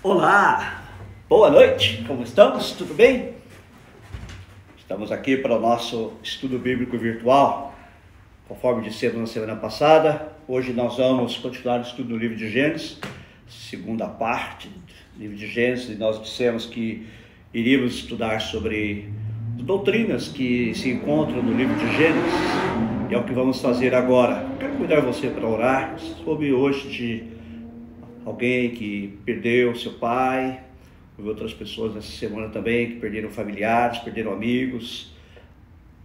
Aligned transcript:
Olá, 0.00 0.84
boa 1.28 1.50
noite, 1.50 2.04
como 2.06 2.22
estamos? 2.22 2.70
Tudo 2.70 2.94
bem? 2.94 3.30
Estamos 4.78 5.10
aqui 5.10 5.36
para 5.36 5.56
o 5.56 5.60
nosso 5.60 6.12
estudo 6.22 6.56
bíblico 6.56 6.96
virtual. 6.96 7.74
Conforme 8.46 8.88
dissemos 8.88 9.18
na 9.18 9.26
semana 9.26 9.56
passada, 9.56 10.30
hoje 10.46 10.72
nós 10.72 10.98
vamos 10.98 11.36
continuar 11.38 11.80
o 11.80 11.82
estudo 11.82 12.10
do 12.10 12.16
livro 12.16 12.36
de 12.36 12.48
Gênesis, 12.48 13.00
segunda 13.48 14.06
parte 14.06 14.68
do 14.68 15.20
livro 15.20 15.36
de 15.36 15.48
Gênesis, 15.48 15.90
e 15.90 15.96
nós 15.96 16.22
dissemos 16.22 16.64
que 16.64 17.04
iríamos 17.52 17.94
estudar 17.94 18.40
sobre 18.40 19.12
doutrinas 19.56 20.28
que 20.28 20.76
se 20.76 20.90
encontram 20.90 21.42
no 21.42 21.52
livro 21.52 21.74
de 21.74 21.96
Gênesis, 21.96 22.32
e 23.10 23.14
é 23.14 23.18
o 23.18 23.24
que 23.24 23.32
vamos 23.32 23.60
fazer 23.60 23.96
agora. 23.96 24.46
Quero 24.60 24.74
convidar 24.74 25.00
você 25.00 25.26
para 25.28 25.44
orar 25.44 25.98
sobre 25.98 26.52
hoje 26.52 26.88
de 26.88 27.37
alguém 28.28 28.70
que 28.70 29.18
perdeu 29.24 29.74
seu 29.74 29.94
pai, 29.94 30.60
houve 31.16 31.30
outras 31.30 31.54
pessoas 31.54 31.94
nessa 31.94 32.12
semana 32.12 32.48
também 32.48 32.90
que 32.90 32.96
perderam 32.96 33.30
familiares, 33.30 33.98
perderam 33.98 34.32
amigos, 34.32 35.12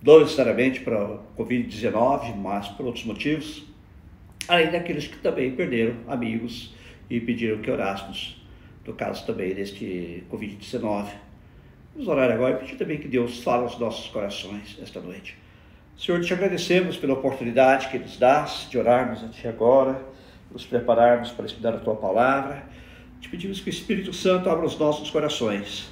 não 0.01 0.19
necessariamente 0.19 0.79
para 0.79 1.03
o 1.03 1.19
Covid-19, 1.37 2.35
mas 2.35 2.67
por 2.69 2.85
outros 2.85 3.05
motivos, 3.05 3.63
além 4.47 4.71
daqueles 4.71 5.07
que 5.07 5.17
também 5.17 5.51
perderam 5.51 5.95
amigos 6.07 6.73
e 7.09 7.19
pediram 7.19 7.59
que 7.59 7.69
orássemos, 7.69 8.41
no 8.85 8.93
caso 8.93 9.25
também 9.25 9.53
deste 9.53 10.23
Covid-19. 10.31 11.07
Vamos 11.93 12.07
orar 12.07 12.31
agora 12.31 12.55
e 12.55 12.59
pedir 12.59 12.77
também 12.77 12.97
que 12.97 13.07
Deus 13.07 13.43
fale 13.43 13.63
aos 13.63 13.77
nossos 13.77 14.09
corações 14.09 14.77
esta 14.81 14.99
noite. 14.99 15.37
Senhor, 15.95 16.19
te 16.21 16.33
agradecemos 16.33 16.97
pela 16.97 17.13
oportunidade 17.13 17.89
que 17.89 17.99
nos 17.99 18.17
dás 18.17 18.67
de 18.69 18.79
orarmos 18.79 19.23
até 19.23 19.47
agora 19.47 20.12
nos 20.53 20.65
prepararmos 20.65 21.31
para 21.31 21.45
estudar 21.45 21.73
a 21.73 21.79
tua 21.79 21.95
palavra. 21.95 22.63
Te 23.19 23.27
pedimos 23.27 23.59
que 23.59 23.69
o 23.69 23.71
Espírito 23.71 24.13
Santo 24.13 24.49
abra 24.49 24.65
os 24.65 24.77
nossos 24.77 25.09
corações 25.09 25.91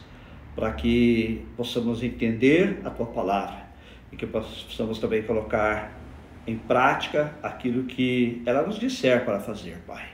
para 0.56 0.72
que 0.72 1.44
possamos 1.58 2.03
entender 2.03 2.80
a 2.86 2.90
tua 2.90 3.08
palavra 3.08 3.66
e 4.12 4.16
que 4.16 4.28
possamos 4.28 5.00
também 5.00 5.23
colocar 5.23 5.98
em 6.45 6.58
prática 6.58 7.34
aquilo 7.42 7.84
que 7.86 8.42
ela 8.45 8.64
nos 8.64 8.78
disser 8.78 9.26
para 9.26 9.40
fazer, 9.40 9.78
Pai. 9.88 10.06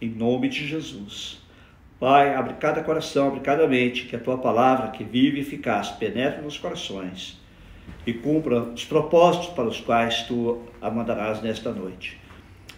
Em 0.00 0.08
nome 0.08 0.48
de 0.48 0.66
Jesus. 0.66 1.40
Pai, 1.98 2.34
abre 2.34 2.54
cada 2.54 2.82
coração, 2.82 3.28
abre 3.28 3.40
cada 3.40 3.66
mente, 3.66 4.04
que 4.04 4.14
a 4.14 4.20
tua 4.20 4.38
palavra, 4.38 4.90
que 4.90 5.02
vive 5.02 5.38
e 5.38 5.40
eficaz, 5.40 5.90
penetre 5.90 6.42
nos 6.42 6.56
corações 6.56 7.40
e 8.06 8.12
cumpra 8.12 8.60
os 8.60 8.84
propósitos 8.84 9.48
para 9.48 9.64
os 9.64 9.80
quais 9.80 10.22
tu 10.22 10.62
a 10.80 10.90
mandarás 10.90 11.42
nesta 11.42 11.72
noite. 11.72 12.27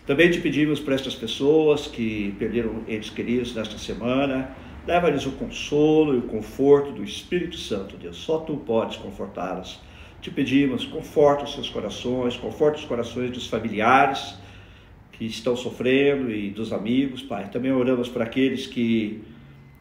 Também 0.06 0.30
te 0.30 0.40
pedimos 0.40 0.80
para 0.80 0.94
estas 0.94 1.14
pessoas 1.14 1.86
que 1.86 2.34
perderam 2.38 2.82
entes 2.88 3.10
queridos 3.10 3.54
nesta 3.54 3.78
semana, 3.78 4.50
leva-lhes 4.86 5.26
o 5.26 5.32
consolo 5.32 6.14
e 6.14 6.18
o 6.18 6.22
conforto 6.22 6.92
do 6.92 7.04
Espírito 7.04 7.56
Santo, 7.56 7.96
Deus. 7.96 8.16
Só 8.16 8.38
tu 8.38 8.56
podes 8.56 8.96
confortá-los. 8.96 9.78
Te 10.20 10.30
pedimos, 10.30 10.84
conforta 10.84 11.44
os 11.44 11.52
seus 11.54 11.68
corações, 11.68 12.36
conforta 12.36 12.78
os 12.78 12.84
corações 12.84 13.30
dos 13.30 13.46
familiares 13.46 14.34
que 15.12 15.26
estão 15.26 15.54
sofrendo 15.54 16.30
e 16.30 16.50
dos 16.50 16.72
amigos, 16.72 17.22
Pai. 17.22 17.50
Também 17.50 17.72
oramos 17.72 18.08
para 18.08 18.24
aqueles 18.24 18.66
que 18.66 19.22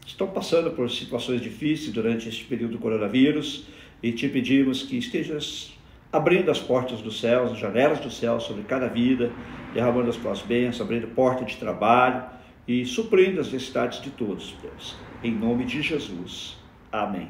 estão 0.05 0.27
passando 0.27 0.71
por 0.71 0.89
situações 0.91 1.41
difíceis 1.41 1.91
durante 1.91 2.27
este 2.27 2.43
período 2.43 2.73
do 2.73 2.77
coronavírus 2.77 3.65
e 4.01 4.11
te 4.11 4.27
pedimos 4.27 4.83
que 4.83 4.97
estejas 4.97 5.71
abrindo 6.11 6.49
as 6.49 6.59
portas 6.59 7.01
dos 7.01 7.19
céus, 7.19 7.51
as 7.51 7.57
janelas 7.57 7.99
do 7.99 8.09
céu 8.09 8.39
sobre 8.39 8.63
cada 8.63 8.87
vida, 8.87 9.31
derramando 9.73 10.09
as 10.09 10.15
tuas 10.17 10.41
bênçãos, 10.41 10.81
abrindo 10.81 11.07
porta 11.07 11.45
de 11.45 11.57
trabalho 11.57 12.23
e 12.67 12.85
suprindo 12.85 13.39
as 13.39 13.51
necessidades 13.51 14.01
de 14.01 14.09
todos, 14.11 14.55
Deus. 14.61 14.95
Em 15.23 15.31
nome 15.31 15.65
de 15.65 15.81
Jesus. 15.81 16.57
Amém. 16.91 17.29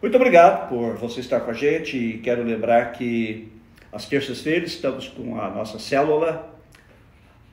Muito 0.00 0.14
obrigado 0.14 0.68
por 0.68 0.94
você 0.94 1.20
estar 1.20 1.40
com 1.40 1.50
a 1.50 1.54
gente 1.54 1.96
e 1.96 2.18
quero 2.18 2.44
lembrar 2.44 2.92
que 2.92 3.52
às 3.92 4.06
terças-feiras 4.06 4.70
estamos 4.70 5.08
com 5.08 5.40
a 5.40 5.50
nossa 5.50 5.78
célula, 5.80 6.54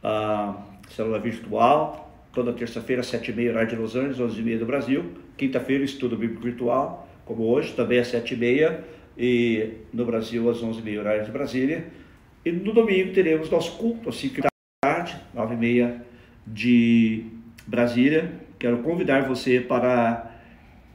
a 0.03 0.55
célula 0.89 1.17
virtual, 1.17 2.13
toda 2.31 2.53
terça-feira, 2.53 3.01
sete 3.01 3.31
e 3.31 3.33
meia, 3.33 3.49
horário 3.51 3.69
de 3.69 3.75
Los 3.75 3.95
Angeles, 3.95 4.19
onze 4.19 4.39
e 4.39 4.43
meia 4.43 4.59
do 4.59 4.65
Brasil. 4.65 5.13
Quinta-feira, 5.35 5.83
estudo 5.83 6.15
bíblico 6.15 6.43
virtual, 6.43 7.07
como 7.25 7.45
hoje, 7.45 7.73
também 7.73 7.97
às 7.97 8.09
sete 8.09 8.35
e 9.17 9.73
no 9.93 10.05
Brasil 10.05 10.49
às 10.49 10.61
onze 10.61 10.79
e 10.79 10.83
meia, 10.83 10.99
horário 10.99 11.25
de 11.25 11.31
Brasília. 11.31 11.85
E 12.43 12.51
no 12.51 12.73
domingo 12.73 13.13
teremos 13.13 13.49
nosso 13.49 13.77
culto 13.77 14.09
às 14.09 14.15
5 14.17 14.41
da 14.41 14.49
tarde, 14.83 15.15
9 15.33 15.53
e 15.53 15.57
meia 15.57 16.05
de 16.45 17.25
Brasília. 17.65 18.31
Quero 18.59 18.79
convidar 18.79 19.27
você 19.27 19.59
para 19.59 20.31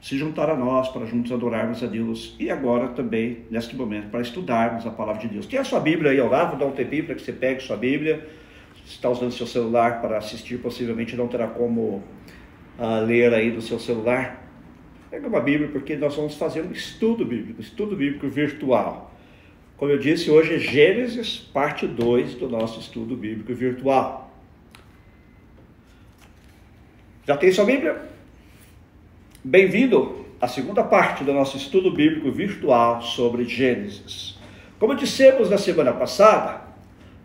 se 0.01 0.17
juntar 0.17 0.49
a 0.49 0.55
nós, 0.55 0.89
para 0.89 1.05
juntos 1.05 1.31
adorarmos 1.31 1.83
a 1.83 1.87
Deus. 1.87 2.35
E 2.39 2.49
agora 2.49 2.89
também, 2.89 3.45
neste 3.51 3.75
momento, 3.75 4.09
para 4.09 4.21
estudarmos 4.21 4.85
a 4.87 4.89
palavra 4.89 5.21
de 5.21 5.27
Deus. 5.27 5.45
Tem 5.45 5.59
a 5.59 5.63
sua 5.63 5.79
Bíblia 5.79 6.11
aí 6.11 6.19
ao 6.19 6.29
lado, 6.29 6.57
dá 6.57 6.65
um 6.65 6.71
tempinho 6.71 7.05
para 7.05 7.15
que 7.15 7.21
você 7.21 7.31
pegue 7.31 7.61
sua 7.61 7.77
Bíblia. 7.77 8.27
Se 8.85 8.93
está 8.93 9.09
usando 9.09 9.31
seu 9.31 9.45
celular 9.45 10.01
para 10.01 10.17
assistir, 10.17 10.57
possivelmente 10.57 11.15
não 11.15 11.27
terá 11.27 11.47
como 11.47 12.03
uh, 12.79 13.05
ler 13.05 13.33
aí 13.33 13.51
no 13.51 13.61
seu 13.61 13.77
celular. 13.77 14.40
Pega 15.11 15.27
uma 15.27 15.41
Bíblia, 15.41 15.67
porque 15.67 15.97
nós 15.97 16.15
vamos 16.15 16.35
fazer 16.35 16.61
um 16.61 16.71
estudo 16.71 17.25
bíblico, 17.25 17.59
estudo 17.59 17.97
bíblico 17.97 18.29
virtual. 18.29 19.13
Como 19.75 19.91
eu 19.91 19.97
disse, 19.97 20.31
hoje 20.31 20.55
é 20.55 20.57
Gênesis, 20.57 21.35
parte 21.35 21.85
2 21.85 22.35
do 22.35 22.47
nosso 22.47 22.79
estudo 22.79 23.17
bíblico 23.17 23.53
virtual. 23.53 24.33
Já 27.27 27.35
tem 27.35 27.51
sua 27.51 27.65
Bíblia? 27.65 28.01
Bem-vindo 29.43 30.25
à 30.39 30.47
segunda 30.47 30.81
parte 30.81 31.25
do 31.25 31.33
nosso 31.33 31.57
estudo 31.57 31.91
bíblico 31.91 32.31
virtual 32.31 33.01
sobre 33.01 33.43
Gênesis. 33.43 34.39
Como 34.79 34.95
dissemos 34.95 35.49
na 35.49 35.57
semana 35.57 35.91
passada, 35.91 36.61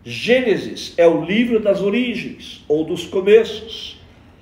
Gênesis 0.03 0.93
é 0.97 1.07
o 1.07 1.23
livro 1.23 1.61
das 1.61 1.81
origens 1.81 2.65
ou 2.67 2.83
dos 2.83 3.05
começos. 3.05 3.97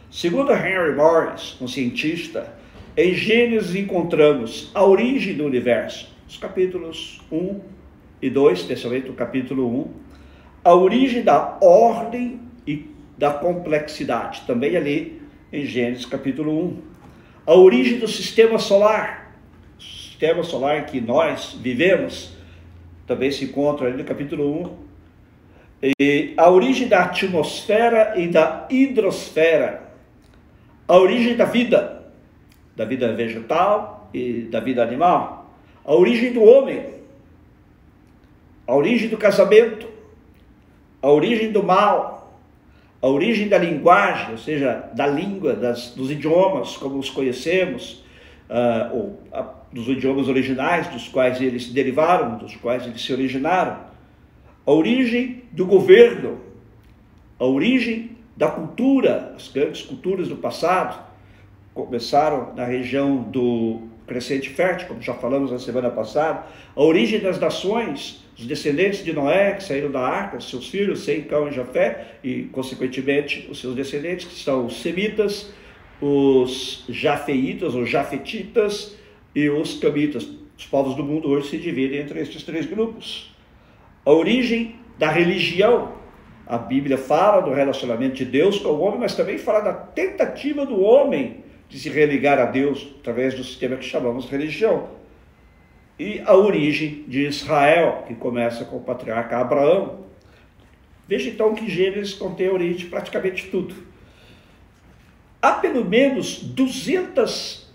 Segundo 0.09 0.51
Henry 0.51 0.95
Morris, 0.95 1.55
um 1.61 1.67
cientista, 1.67 2.64
em 2.97 3.13
Gênesis 3.13 3.75
encontramos 3.75 4.71
a 4.73 4.83
origem 4.85 5.35
do 5.35 5.45
universo, 5.45 6.09
os 6.27 6.37
capítulos 6.37 7.21
1 7.29 7.59
e 8.21 8.29
2, 8.29 8.59
especialmente 8.59 9.09
o 9.09 9.13
capítulo 9.13 9.67
1, 9.67 9.91
a 10.63 10.73
origem 10.73 11.21
da 11.21 11.57
ordem 11.61 12.39
e 12.65 12.89
da 13.17 13.31
complexidade, 13.31 14.43
também 14.47 14.77
ali 14.77 15.21
em 15.51 15.65
Gênesis 15.65 16.05
capítulo 16.05 16.57
1. 16.67 16.77
A 17.45 17.53
origem 17.53 17.99
do 17.99 18.07
sistema 18.07 18.57
solar, 18.57 19.35
o 19.77 19.81
sistema 19.81 20.43
solar 20.43 20.79
em 20.79 20.83
que 20.85 21.01
nós 21.01 21.57
vivemos, 21.61 22.33
também 23.05 23.29
se 23.29 23.43
encontra 23.43 23.87
ali 23.87 23.97
no 23.97 24.05
capítulo 24.05 24.71
1. 25.81 25.91
E 25.99 26.33
a 26.37 26.49
origem 26.49 26.87
da 26.87 27.03
atmosfera 27.03 28.13
e 28.17 28.27
da 28.29 28.65
hidrosfera, 28.69 29.83
a 30.87 30.97
origem 30.97 31.35
da 31.35 31.45
vida, 31.45 31.94
da 32.75 32.85
vida 32.85 33.13
vegetal 33.13 34.09
e 34.13 34.47
da 34.51 34.59
vida 34.59 34.83
animal, 34.83 35.49
a 35.83 35.93
origem 35.93 36.33
do 36.33 36.43
homem, 36.43 36.95
a 38.67 38.75
origem 38.75 39.07
do 39.07 39.17
casamento, 39.17 39.87
a 41.01 41.09
origem 41.09 41.51
do 41.51 41.63
mal, 41.63 42.39
a 43.01 43.07
origem 43.07 43.47
da 43.47 43.57
linguagem, 43.57 44.31
ou 44.31 44.37
seja, 44.37 44.89
da 44.93 45.05
língua, 45.05 45.53
das, 45.53 45.91
dos 45.91 46.09
idiomas 46.09 46.75
como 46.75 46.97
os 46.97 47.09
conhecemos, 47.09 48.03
uh, 48.49 48.95
ou 48.95 49.03
uh, 49.31 49.45
dos 49.71 49.87
idiomas 49.87 50.27
originais 50.27 50.87
dos 50.87 51.07
quais 51.07 51.39
eles 51.39 51.69
derivaram, 51.69 52.37
dos 52.37 52.55
quais 52.55 52.85
eles 52.85 53.01
se 53.01 53.13
originaram, 53.13 53.77
a 54.65 54.71
origem 54.71 55.43
do 55.51 55.65
governo, 55.65 56.41
a 57.39 57.45
origem 57.45 58.17
da 58.35 58.47
cultura, 58.47 59.33
as 59.35 59.47
grandes 59.49 59.83
culturas 59.83 60.27
do 60.27 60.37
passado 60.37 61.04
começaram 61.75 62.55
na 62.55 62.63
região 62.63 63.21
do 63.21 63.81
crescente 64.07 64.49
fértil, 64.49 64.87
como 64.87 65.01
já 65.01 65.13
falamos 65.13 65.51
na 65.51 65.59
semana 65.59 65.89
passada, 65.89 66.45
a 66.73 66.81
origem 66.81 67.19
das 67.19 67.37
nações, 67.37 68.23
os 68.37 68.45
descendentes 68.45 69.03
de 69.03 69.11
Noé 69.11 69.51
que 69.51 69.63
saíram 69.63 69.91
da 69.91 69.99
arca, 69.99 70.39
seus 70.39 70.69
filhos, 70.69 71.03
Sem, 71.03 71.23
Cão 71.23 71.49
e 71.49 71.51
Jafé, 71.51 72.15
e 72.23 72.43
consequentemente 72.43 73.47
os 73.51 73.59
seus 73.59 73.75
descendentes, 73.75 74.25
que 74.25 74.35
são 74.35 74.67
os 74.67 74.81
semitas, 74.81 75.51
os 76.01 76.85
jafeitas 76.87 77.75
ou 77.75 77.85
jafetitas 77.85 78.95
e 79.35 79.49
os 79.49 79.77
camitas. 79.77 80.27
Os 80.57 80.65
povos 80.65 80.95
do 80.95 81.03
mundo 81.03 81.29
hoje 81.29 81.49
se 81.49 81.57
dividem 81.57 81.99
entre 81.99 82.21
estes 82.21 82.43
três 82.43 82.65
grupos. 82.65 83.35
A 84.05 84.11
origem 84.11 84.75
da 84.97 85.09
religião. 85.09 85.93
A 86.47 86.57
Bíblia 86.57 86.97
fala 86.97 87.41
do 87.41 87.51
relacionamento 87.51 88.15
de 88.15 88.23
Deus 88.23 88.59
com 88.59 88.69
o 88.69 88.79
homem, 88.79 88.99
mas 88.99 89.15
também 89.15 89.37
fala 89.37 89.59
da 89.61 89.73
tentativa 89.73 90.65
do 90.65 90.79
homem 90.79 91.43
de 91.69 91.79
se 91.79 91.89
religar 91.89 92.39
a 92.39 92.45
Deus 92.45 92.95
através 92.99 93.33
do 93.33 93.43
sistema 93.43 93.75
que 93.75 93.85
chamamos 93.85 94.29
religião 94.29 94.89
e 95.97 96.21
a 96.25 96.35
origem 96.35 97.05
de 97.07 97.25
Israel, 97.25 98.03
que 98.07 98.15
começa 98.15 98.65
com 98.65 98.77
o 98.77 98.81
patriarca 98.81 99.37
Abraão. 99.37 100.05
Veja 101.07 101.29
então 101.29 101.55
que 101.55 101.69
Gênesis 101.69 102.13
contém 102.13 102.47
a 102.47 102.53
origem 102.53 102.77
de 102.77 102.85
praticamente 102.85 103.47
tudo. 103.47 103.75
há 105.41 105.53
pelo 105.53 105.85
menos 105.85 106.39
200 106.39 107.71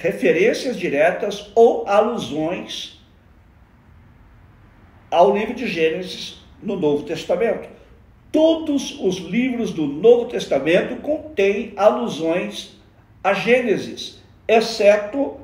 referências 0.00 0.78
diretas 0.78 1.50
ou 1.54 1.86
alusões 1.86 2.98
ao 5.10 5.36
livro 5.36 5.54
de 5.54 5.66
Gênesis 5.66 6.42
no 6.62 6.76
Novo 6.76 7.04
Testamento. 7.04 7.68
Todos 8.30 8.98
os 9.00 9.16
livros 9.16 9.72
do 9.72 9.86
Novo 9.86 10.26
Testamento 10.26 10.96
contêm 10.96 11.72
alusões 11.76 12.78
a 13.24 13.32
Gênesis, 13.32 14.22
exceto 14.46 15.36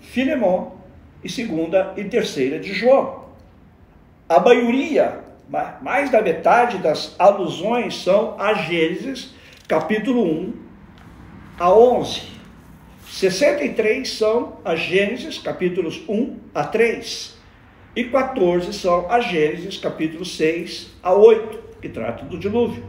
Filemão 0.00 0.74
e 1.22 1.28
segunda 1.28 1.94
e 1.96 2.04
terceira 2.04 2.58
de 2.58 2.74
João. 2.74 3.24
A 4.28 4.38
maioria, 4.38 5.24
mais 5.80 6.10
da 6.10 6.20
metade 6.20 6.78
das 6.78 7.14
alusões 7.18 8.02
são 8.02 8.38
a 8.38 8.52
Gênesis, 8.54 9.34
capítulo 9.66 10.22
1 10.22 10.52
a 11.58 11.72
11. 11.72 12.34
63 13.08 14.10
são 14.10 14.58
a 14.64 14.76
Gênesis, 14.76 15.38
capítulos 15.38 16.02
1 16.08 16.38
a 16.54 16.64
3. 16.64 17.34
E 17.96 18.04
14 18.04 18.72
são 18.72 19.10
a 19.10 19.20
Gênesis, 19.20 19.78
capítulos 19.78 20.36
6 20.36 20.90
a 21.02 21.12
8, 21.12 21.58
que 21.84 21.88
tratam 21.90 22.26
do 22.26 22.38
dilúvio. 22.38 22.82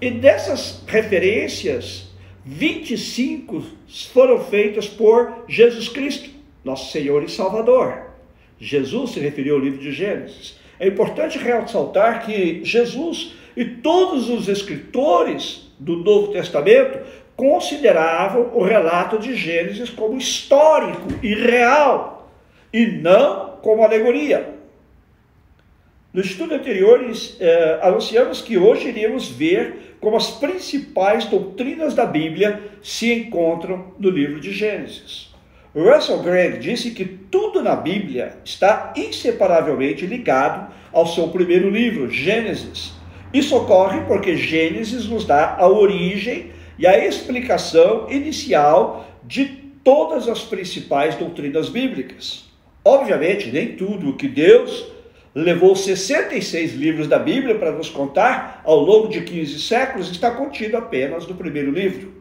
E 0.00 0.12
dessas 0.12 0.84
referências, 0.86 2.08
25 2.44 3.64
foram 4.12 4.38
feitas 4.44 4.86
por 4.86 5.44
Jesus 5.48 5.88
Cristo 5.88 6.30
nosso 6.64 6.92
Senhor 6.92 7.24
e 7.24 7.28
Salvador. 7.28 8.10
Jesus 8.58 9.10
se 9.10 9.20
referiu 9.20 9.56
ao 9.56 9.60
livro 9.60 9.80
de 9.80 9.90
Gênesis. 9.90 10.56
É 10.78 10.86
importante 10.86 11.36
ressaltar 11.38 12.24
que 12.24 12.64
Jesus 12.64 13.34
e 13.56 13.64
todos 13.64 14.28
os 14.28 14.48
escritores 14.48 15.72
do 15.78 15.96
Novo 15.96 16.32
Testamento 16.32 17.06
consideravam 17.34 18.52
o 18.54 18.62
relato 18.62 19.18
de 19.18 19.34
Gênesis 19.34 19.90
como 19.90 20.16
histórico 20.16 21.08
e 21.22 21.34
real, 21.34 22.30
e 22.72 22.86
não 22.86 23.56
como 23.62 23.82
alegoria. 23.82 24.55
No 26.16 26.22
estudo 26.22 26.54
anterior, 26.54 26.98
eh, 27.38 27.78
anunciamos 27.82 28.40
que 28.40 28.56
hoje 28.56 28.88
iríamos 28.88 29.28
ver 29.28 29.96
como 30.00 30.16
as 30.16 30.30
principais 30.30 31.26
doutrinas 31.26 31.92
da 31.92 32.06
Bíblia 32.06 32.58
se 32.82 33.12
encontram 33.12 33.92
no 33.98 34.08
livro 34.08 34.40
de 34.40 34.50
Gênesis. 34.50 35.28
Russell 35.74 36.22
Gregg 36.22 36.58
disse 36.58 36.92
que 36.92 37.04
tudo 37.04 37.62
na 37.62 37.76
Bíblia 37.76 38.38
está 38.42 38.94
inseparavelmente 38.96 40.06
ligado 40.06 40.72
ao 40.90 41.06
seu 41.06 41.28
primeiro 41.28 41.68
livro, 41.68 42.10
Gênesis. 42.10 42.94
Isso 43.30 43.54
ocorre 43.54 44.00
porque 44.08 44.38
Gênesis 44.38 45.04
nos 45.04 45.26
dá 45.26 45.54
a 45.58 45.68
origem 45.68 46.50
e 46.78 46.86
a 46.86 47.06
explicação 47.06 48.10
inicial 48.10 49.06
de 49.22 49.44
todas 49.84 50.30
as 50.30 50.42
principais 50.42 51.14
doutrinas 51.14 51.68
bíblicas. 51.68 52.46
Obviamente, 52.82 53.50
nem 53.50 53.76
tudo 53.76 54.08
o 54.08 54.16
que 54.16 54.28
Deus 54.28 54.95
levou 55.42 55.76
66 55.76 56.72
livros 56.72 57.06
da 57.08 57.18
Bíblia 57.18 57.56
para 57.56 57.70
nos 57.70 57.90
contar 57.90 58.62
ao 58.64 58.80
longo 58.80 59.08
de 59.08 59.20
15 59.20 59.60
séculos 59.60 60.10
está 60.10 60.30
contido 60.30 60.78
apenas 60.78 61.26
no 61.26 61.34
primeiro 61.34 61.70
livro. 61.70 62.14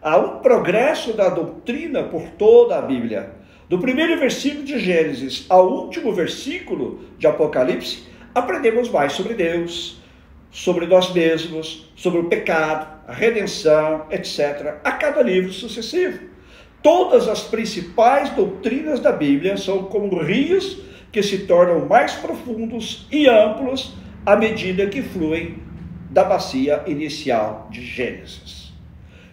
Há 0.00 0.16
um 0.16 0.38
progresso 0.38 1.12
da 1.12 1.28
doutrina 1.28 2.04
por 2.04 2.28
toda 2.38 2.78
a 2.78 2.82
Bíblia. 2.82 3.32
Do 3.68 3.80
primeiro 3.80 4.16
versículo 4.20 4.62
de 4.62 4.78
Gênesis 4.78 5.46
ao 5.48 5.68
último 5.68 6.12
versículo 6.12 7.00
de 7.18 7.26
Apocalipse, 7.26 8.04
aprendemos 8.32 8.88
mais 8.88 9.14
sobre 9.14 9.34
Deus, 9.34 10.00
sobre 10.52 10.86
nós 10.86 11.12
mesmos, 11.12 11.90
sobre 11.96 12.20
o 12.20 12.28
pecado, 12.28 12.86
a 13.08 13.12
redenção, 13.12 14.06
etc., 14.12 14.76
a 14.84 14.92
cada 14.92 15.22
livro 15.22 15.52
sucessivo. 15.52 16.20
Todas 16.84 17.26
as 17.26 17.42
principais 17.42 18.30
doutrinas 18.30 19.00
da 19.00 19.10
Bíblia 19.10 19.56
são 19.56 19.82
como 19.84 20.22
rios 20.22 20.88
que 21.12 21.22
se 21.22 21.38
tornam 21.38 21.86
mais 21.86 22.12
profundos 22.14 23.06
e 23.10 23.28
amplos 23.28 23.94
à 24.24 24.36
medida 24.36 24.86
que 24.86 25.02
fluem 25.02 25.56
da 26.10 26.24
bacia 26.24 26.82
inicial 26.86 27.68
de 27.70 27.84
Gênesis. 27.84 28.72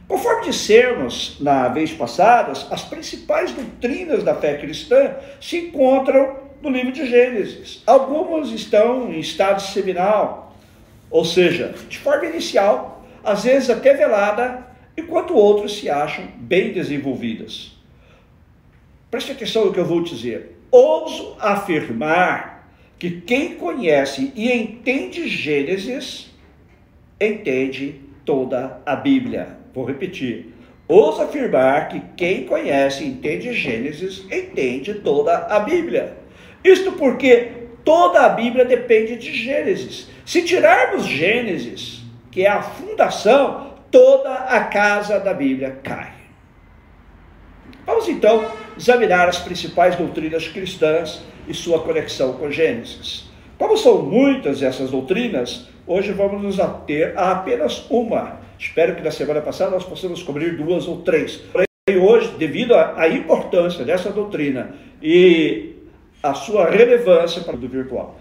Conforme 0.08 0.46
dissemos 0.46 1.38
na 1.42 1.68
vez 1.68 1.92
passada, 1.92 2.54
as 2.72 2.84
principais 2.84 3.52
doutrinas 3.52 4.24
da 4.24 4.34
fé 4.34 4.56
cristã 4.58 5.16
se 5.42 5.58
encontram 5.58 6.38
no 6.62 6.70
livro 6.70 6.92
de 6.92 7.06
Gênesis. 7.06 7.84
Algumas 7.86 8.50
estão 8.50 9.12
em 9.12 9.20
estado 9.20 9.62
seminal, 9.62 10.56
ou 11.10 11.26
seja, 11.26 11.76
de 11.90 11.98
forma 11.98 12.26
inicial, 12.26 13.06
às 13.24 13.44
vezes 13.44 13.70
até 13.70 13.94
velada, 13.94 14.66
enquanto 14.96 15.36
outras 15.36 15.74
se 15.74 15.90
acham 15.90 16.26
bem 16.38 16.72
desenvolvidas. 16.72 17.78
Preste 19.12 19.32
atenção 19.32 19.66
no 19.66 19.74
que 19.74 19.80
eu 19.80 19.86
vou 19.86 20.02
dizer. 20.02 20.57
Ouso 20.72 21.38
afirmar 21.40 22.68
que 23.00 23.22
quem 23.22 23.56
conhece 23.56 24.34
e 24.36 24.52
entende 24.52 25.28
Gênesis 25.28 26.30
entende 27.20 28.02
toda 28.26 28.82
a 28.86 28.96
Bíblia. 28.96 29.58
Vou 29.74 29.86
repetir. 29.86 30.54
Ouso 30.88 31.22
afirmar 31.22 31.90
que 31.90 32.02
quem 32.16 32.46
conhece 32.46 33.04
e 33.04 33.08
entende 33.08 33.54
Gênesis 33.54 34.26
entende 34.32 34.96
toda 34.96 35.38
a 35.38 35.60
Bíblia. 35.60 36.18
Isto 36.64 36.94
porque 36.94 37.52
toda 37.86 38.26
a 38.26 38.30
Bíblia 38.30 38.66
depende 38.66 39.16
de 39.16 39.34
Gênesis. 39.34 40.10
Se 40.26 40.42
tirarmos 40.44 41.06
Gênesis, 41.06 42.02
que 42.30 42.46
é 42.46 42.50
a 42.50 42.62
fundação, 42.62 43.74
toda 43.90 44.34
a 44.34 44.66
casa 44.66 45.20
da 45.20 45.34
Bíblia 45.34 45.80
cai. 45.82 46.17
Vamos 47.88 48.08
então 48.08 48.52
examinar 48.78 49.28
as 49.28 49.40
principais 49.40 49.96
doutrinas 49.96 50.48
cristãs 50.48 51.24
e 51.48 51.54
sua 51.56 51.80
conexão 51.80 52.34
com 52.34 52.52
Gênesis. 52.52 53.26
Como 53.58 53.76
são 53.76 54.04
muitas 54.04 54.62
essas 54.62 54.92
doutrinas, 54.92 55.68
hoje 55.88 56.12
vamos 56.12 56.44
nos 56.44 56.60
ater 56.60 57.18
a 57.18 57.32
apenas 57.32 57.88
uma, 57.90 58.46
Espero 58.60 58.96
que 58.96 59.04
na 59.04 59.12
semana 59.12 59.40
passada 59.40 59.72
nós 59.72 59.84
possamos 59.84 60.24
cobrir 60.24 60.58
duas 60.58 60.88
ou 60.88 61.02
três. 61.02 61.36
Porém, 61.36 61.68
hoje, 62.02 62.34
devido 62.38 62.74
à 62.74 63.08
importância 63.08 63.86
dessa 63.86 64.12
doutrina 64.12 64.74
e 65.02 65.76
a 66.24 66.34
sua 66.34 66.70
relevância 66.70 67.44
para 67.44 67.56
o 67.56 67.60
virtual. 67.60 68.20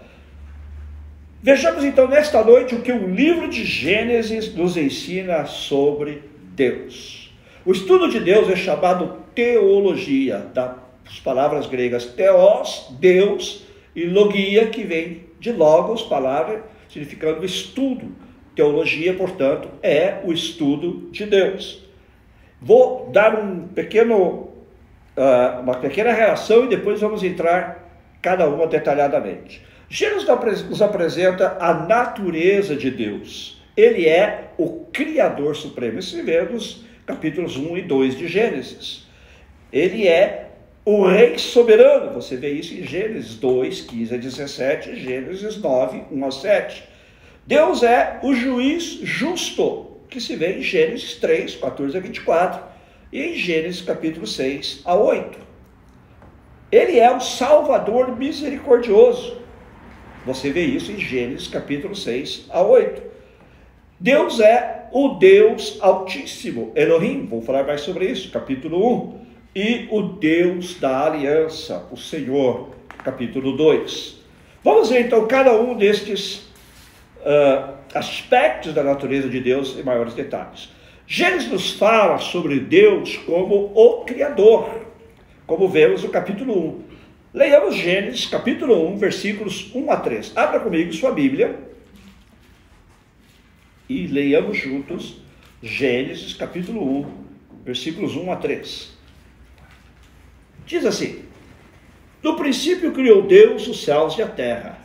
Vejamos 1.41 1.83
então 1.83 2.07
nesta 2.07 2.43
noite 2.43 2.75
o 2.75 2.81
que 2.81 2.91
o 2.91 3.07
livro 3.07 3.49
de 3.49 3.63
Gênesis 3.63 4.53
nos 4.53 4.77
ensina 4.77 5.45
sobre 5.45 6.23
Deus. 6.55 7.33
O 7.65 7.71
estudo 7.71 8.09
de 8.09 8.19
Deus 8.19 8.49
é 8.49 8.55
chamado 8.55 9.26
teologia, 9.37 10.49
das 10.51 11.19
palavras 11.23 11.67
gregas 11.67 12.05
teos, 12.07 12.87
Deus, 12.99 13.67
e 13.95 14.03
logia, 14.05 14.65
que 14.65 14.83
vem 14.83 15.27
de 15.39 15.51
logos, 15.51 16.01
palavra 16.01 16.63
significando 16.89 17.45
estudo 17.45 18.11
Teologia, 18.55 19.13
portanto, 19.13 19.69
é 19.83 20.19
o 20.23 20.33
estudo 20.33 21.11
de 21.11 21.27
Deus. 21.27 21.83
Vou 22.59 23.11
dar 23.13 23.39
um 23.39 23.67
pequeno, 23.67 24.49
uh, 25.15 25.61
uma 25.61 25.75
pequena 25.75 26.11
reação 26.11 26.65
e 26.65 26.69
depois 26.69 26.99
vamos 26.99 27.21
entrar 27.21 27.87
cada 28.19 28.49
uma 28.49 28.65
detalhadamente. 28.65 29.63
Gênesis 29.87 30.27
nos 30.67 30.81
apresenta 30.81 31.55
a 31.59 31.71
natureza 31.71 32.75
de 32.75 32.89
Deus. 32.89 33.61
Ele 33.77 34.07
é 34.07 34.49
o 34.57 34.87
Criador 34.91 35.55
Supremo. 35.55 35.99
Isso 35.99 36.17
nos 36.51 36.83
capítulos 37.05 37.57
1 37.57 37.77
e 37.77 37.81
2 37.83 38.17
de 38.17 38.27
Gênesis. 38.27 39.06
Ele 39.71 40.07
é 40.07 40.49
o 40.85 41.05
Rei 41.05 41.37
Soberano. 41.37 42.13
Você 42.13 42.37
vê 42.37 42.51
isso 42.51 42.73
em 42.73 42.83
Gênesis 42.83 43.35
2, 43.35 43.81
15 43.81 44.15
a 44.15 44.17
17, 44.17 44.95
Gênesis 44.95 45.57
9, 45.57 46.03
1 46.11 46.25
a 46.25 46.31
7. 46.31 46.83
Deus 47.45 47.83
é 47.83 48.19
o 48.23 48.33
juiz 48.33 48.99
justo, 49.03 49.97
que 50.09 50.21
se 50.21 50.35
vê 50.35 50.57
em 50.57 50.61
Gênesis 50.61 51.15
3, 51.15 51.55
14 51.55 51.97
a 51.97 51.99
24 51.99 52.63
e 53.11 53.21
em 53.21 53.35
Gênesis 53.35 53.81
capítulo 53.81 54.25
6 54.25 54.81
a 54.85 54.95
8. 54.95 55.37
Ele 56.71 56.99
é 56.99 57.09
o 57.13 57.19
Salvador 57.19 58.17
misericordioso. 58.17 59.37
Você 60.25 60.51
vê 60.51 60.65
isso 60.65 60.91
em 60.91 60.99
Gênesis 60.99 61.47
capítulo 61.47 61.95
6 61.95 62.47
a 62.49 62.61
8. 62.61 63.01
Deus 63.99 64.39
é 64.39 64.87
o 64.91 65.15
Deus 65.15 65.77
Altíssimo, 65.81 66.71
Elohim, 66.75 67.25
vou 67.25 67.41
falar 67.41 67.63
mais 67.63 67.81
sobre 67.81 68.05
isso, 68.05 68.31
capítulo 68.31 69.21
1. 69.23 69.26
E 69.57 69.87
o 69.89 70.03
Deus 70.03 70.79
da 70.79 71.07
aliança, 71.07 71.87
o 71.91 71.97
Senhor, 71.97 72.75
capítulo 73.03 73.57
2. 73.57 74.19
Vamos 74.63 74.91
ver 74.91 75.07
então 75.07 75.27
cada 75.27 75.51
um 75.59 75.75
destes 75.75 76.47
uh, 77.21 77.73
aspectos 77.91 78.71
da 78.75 78.83
natureza 78.83 79.27
de 79.27 79.39
Deus 79.39 79.75
em 79.75 79.81
maiores 79.81 80.13
detalhes. 80.13 80.69
Gênesis 81.07 81.51
nos 81.51 81.71
fala 81.71 82.19
sobre 82.19 82.59
Deus 82.59 83.17
como 83.25 83.71
o 83.73 84.05
Criador, 84.05 84.79
como 85.47 85.67
vemos 85.67 86.03
no 86.03 86.09
capítulo 86.09 86.53
1. 86.53 86.83
Leiamos 87.33 87.75
Gênesis, 87.75 88.27
capítulo 88.27 88.87
1, 88.89 88.97
versículos 88.97 89.71
1 89.73 89.91
a 89.91 89.97
3. 89.97 90.33
Abra 90.37 90.59
comigo 90.59 90.93
sua 90.93 91.11
Bíblia 91.11 91.57
e 93.89 94.05
leiamos 94.05 94.55
juntos 94.55 95.19
Gênesis 95.63 96.35
capítulo 96.35 96.99
1, 96.99 97.05
versículos 97.65 98.15
1 98.15 98.31
a 98.31 98.35
3. 98.35 98.96
Diz 100.67 100.85
assim: 100.85 101.23
No 102.21 102.35
princípio 102.35 102.91
criou 102.91 103.23
Deus 103.23 103.67
os 103.67 103.83
céus 103.83 104.17
e 104.17 104.21
a 104.21 104.27
terra. 104.27 104.77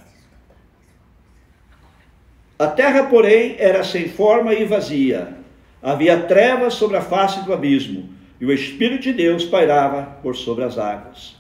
A 2.57 2.69
terra, 2.69 3.03
porém, 3.05 3.57
era 3.59 3.83
sem 3.83 4.09
forma 4.09 4.55
e 4.55 4.65
vazia. 4.65 5.37
Havia 5.83 6.23
trevas 6.23 6.75
sobre 6.75 6.97
a 6.97 7.03
face 7.03 7.45
do 7.45 7.53
abismo, 7.53 8.09
e 8.41 8.47
o 8.47 8.53
Espírito 8.53 9.03
de 9.03 9.13
Deus 9.13 9.45
pairava 9.45 10.19
por 10.23 10.37
sobre 10.37 10.63
as 10.63 10.79
águas. 10.79 11.35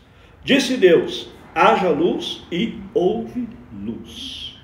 Disse 0.44 0.76
Deus: 0.76 1.30
haja 1.54 1.88
luz 1.90 2.42
e 2.50 2.80
houve 2.92 3.48
luz. 3.72 4.58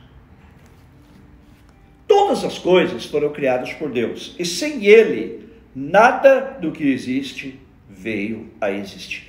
Todas 2.09 2.43
as 2.43 2.59
coisas 2.59 3.05
foram 3.05 3.31
criadas 3.31 3.73
por 3.75 3.91
Deus, 3.91 4.35
e 4.39 4.45
sem 4.45 4.87
Ele, 4.87 5.49
nada 5.73 6.59
do 6.61 6.73
que 6.73 6.91
existe 6.91 7.61
veio 7.89 8.51
a 8.61 8.73
existir. 8.73 9.28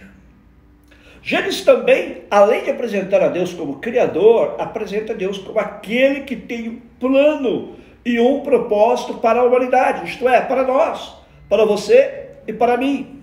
Gênesis 1.30 1.62
também, 1.62 2.24
além 2.32 2.64
de 2.64 2.72
apresentar 2.72 3.22
a 3.22 3.28
Deus 3.28 3.54
como 3.54 3.76
Criador, 3.76 4.56
apresenta 4.58 5.14
Deus 5.14 5.38
como 5.38 5.60
aquele 5.60 6.22
que 6.22 6.36
tem 6.36 6.70
um 6.70 6.82
plano 7.00 7.76
e 8.04 8.20
um 8.20 8.40
propósito 8.40 9.14
para 9.14 9.42
a 9.42 9.44
humanidade, 9.44 10.10
isto 10.10 10.28
é, 10.28 10.42
para 10.42 10.64
nós, 10.64 11.14
para 11.48 11.66
você 11.66 12.30
e 12.48 12.52
para 12.52 12.78
mim. 12.78 13.22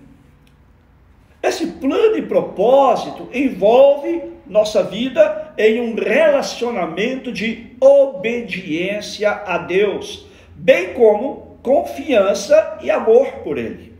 Esse 1.43 1.67
plano 1.67 2.17
e 2.17 2.21
propósito 2.21 3.27
envolve 3.33 4.23
nossa 4.45 4.83
vida 4.83 5.53
em 5.57 5.81
um 5.81 5.93
relacionamento 5.93 7.29
de 7.29 7.75
obediência 7.81 9.31
a 9.31 9.57
Deus, 9.57 10.25
bem 10.55 10.93
como 10.93 11.57
confiança 11.61 12.77
e 12.81 12.89
amor 12.89 13.27
por 13.43 13.57
Ele. 13.57 13.91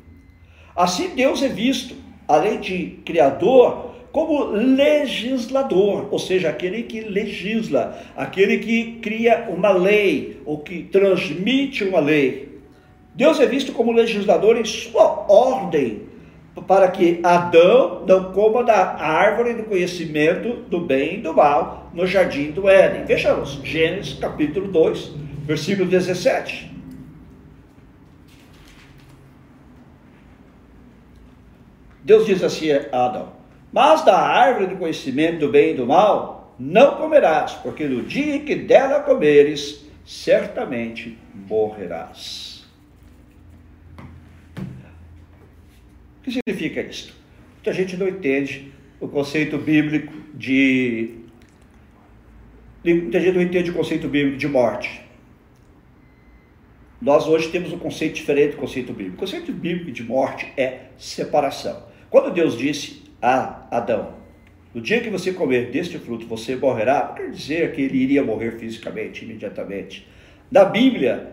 Assim, 0.74 1.10
Deus 1.10 1.44
é 1.44 1.50
visto, 1.50 1.94
além 2.26 2.62
de 2.62 3.02
Criador, 3.04 3.87
como 4.18 4.46
legislador, 4.46 6.08
ou 6.10 6.18
seja, 6.18 6.50
aquele 6.50 6.82
que 6.82 7.02
legisla, 7.02 7.96
aquele 8.16 8.58
que 8.58 8.94
cria 8.94 9.46
uma 9.48 9.70
lei, 9.70 10.42
ou 10.44 10.58
que 10.58 10.82
transmite 10.86 11.84
uma 11.84 12.00
lei. 12.00 12.58
Deus 13.14 13.40
é 13.40 13.46
visto 13.46 13.74
como 13.74 13.92
legislador 13.92 14.58
em 14.58 14.66
sua 14.66 15.32
ordem 15.32 16.02
para 16.66 16.88
que 16.88 17.20
Adão 17.22 18.06
não 18.08 18.32
coma 18.32 18.64
da 18.64 18.96
árvore 18.96 19.54
do 19.54 19.66
conhecimento 19.66 20.64
do 20.68 20.80
bem 20.80 21.20
e 21.20 21.22
do 21.22 21.36
mal 21.36 21.92
no 21.94 22.08
jardim 22.08 22.50
do 22.50 22.68
Éden. 22.68 23.06
Vejamos, 23.06 23.62
Gênesis 23.64 24.16
capítulo 24.16 24.68
2, 24.70 25.12
versículo 25.44 25.88
17. 25.88 26.72
Deus 32.04 32.26
diz 32.26 32.42
assim 32.42 32.72
a 32.72 33.06
Adão: 33.06 33.37
Mas 33.72 34.04
da 34.04 34.18
árvore 34.18 34.68
do 34.68 34.78
conhecimento 34.78 35.40
do 35.40 35.50
bem 35.50 35.72
e 35.72 35.76
do 35.76 35.86
mal 35.86 36.56
não 36.60 36.96
comerás, 36.96 37.54
porque 37.54 37.86
no 37.88 38.04
dia 38.04 38.40
que 38.40 38.56
dela 38.56 39.02
comeres, 39.02 39.86
certamente 40.06 41.18
morrerás. 41.34 42.66
O 46.20 46.24
que 46.24 46.32
significa 46.32 46.82
isso? 46.82 47.16
Muita 47.56 47.74
gente 47.74 47.96
não 47.98 48.08
entende 48.08 48.72
o 49.00 49.08
conceito 49.08 49.58
bíblico 49.58 50.14
de. 50.34 51.16
Muita 52.84 53.20
gente 53.20 53.36
não 53.36 53.42
entende 53.42 53.70
o 53.70 53.74
conceito 53.74 54.08
bíblico 54.08 54.38
de 54.38 54.48
morte. 54.48 55.02
Nós 57.00 57.28
hoje 57.28 57.50
temos 57.50 57.72
um 57.72 57.78
conceito 57.78 58.16
diferente 58.16 58.52
do 58.52 58.58
conceito 58.58 58.92
bíblico. 58.92 59.18
O 59.18 59.20
conceito 59.20 59.52
bíblico 59.52 59.92
de 59.92 60.04
morte 60.04 60.52
é 60.58 60.88
separação. 60.98 61.84
Quando 62.10 62.34
Deus 62.34 62.58
disse 62.58 63.04
a 63.22 63.68
Adão, 63.72 64.14
no 64.74 64.82
dia 64.82 65.02
que 65.02 65.10
você 65.10 65.34
comer 65.34 65.72
deste 65.72 65.98
fruto, 65.98 66.28
você 66.28 66.56
morrerá, 66.56 67.14
quer 67.16 67.32
dizer 67.32 67.74
que 67.74 67.82
ele 67.82 67.98
iria 67.98 68.24
morrer 68.24 68.60
fisicamente, 68.60 69.26
imediatamente. 69.26 70.08
Na 70.52 70.66
Bíblia, 70.66 71.32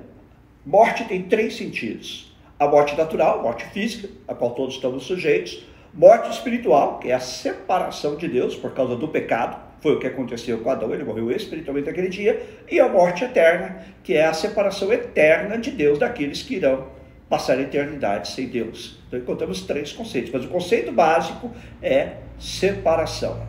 morte 0.64 1.04
tem 1.04 1.22
três 1.24 1.54
sentidos. 1.56 2.34
A 2.58 2.66
morte 2.66 2.96
natural, 2.96 3.42
morte 3.42 3.66
física, 3.66 4.08
a 4.26 4.34
qual 4.34 4.52
todos 4.52 4.76
estamos 4.76 5.04
sujeitos, 5.04 5.66
morte 5.92 6.30
espiritual, 6.30 6.98
que 6.98 7.10
é 7.10 7.14
a 7.14 7.20
separação 7.20 8.16
de 8.16 8.28
Deus 8.28 8.56
por 8.56 8.72
causa 8.72 8.96
do 8.96 9.08
pecado, 9.08 9.62
foi 9.80 9.96
o 9.96 9.98
que 9.98 10.06
aconteceu 10.06 10.60
com 10.60 10.70
Adão, 10.70 10.94
ele 10.94 11.04
morreu 11.04 11.30
espiritualmente 11.30 11.88
naquele 11.88 12.08
dia, 12.08 12.42
e 12.70 12.80
a 12.80 12.88
morte 12.88 13.24
eterna, 13.24 13.84
que 14.02 14.14
é 14.14 14.24
a 14.24 14.32
separação 14.32 14.90
eterna 14.90 15.58
de 15.58 15.70
Deus 15.70 15.98
daqueles 15.98 16.42
que 16.42 16.54
irão 16.54 16.86
passar 17.28 17.58
a 17.58 17.62
eternidade 17.62 18.28
sem 18.28 18.48
Deus. 18.48 18.98
Então 19.06 19.18
encontramos 19.18 19.62
três 19.62 19.92
conceitos, 19.92 20.30
mas 20.32 20.44
o 20.44 20.48
conceito 20.48 20.92
básico 20.92 21.50
é 21.82 22.18
separação. 22.38 23.46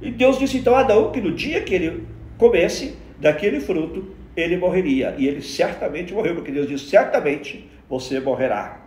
E 0.00 0.10
Deus 0.10 0.38
disse 0.38 0.58
então 0.58 0.74
a 0.74 0.80
Adão 0.80 1.12
que 1.12 1.20
no 1.20 1.32
dia 1.32 1.62
que 1.62 1.74
ele 1.74 2.06
comesse 2.36 2.96
daquele 3.18 3.60
fruto, 3.60 4.14
ele 4.36 4.56
morreria. 4.56 5.14
E 5.16 5.26
ele 5.26 5.40
certamente 5.40 6.12
morreu, 6.12 6.34
porque 6.34 6.50
Deus 6.50 6.68
disse: 6.68 6.86
certamente 6.86 7.68
você 7.88 8.20
morrerá. 8.20 8.82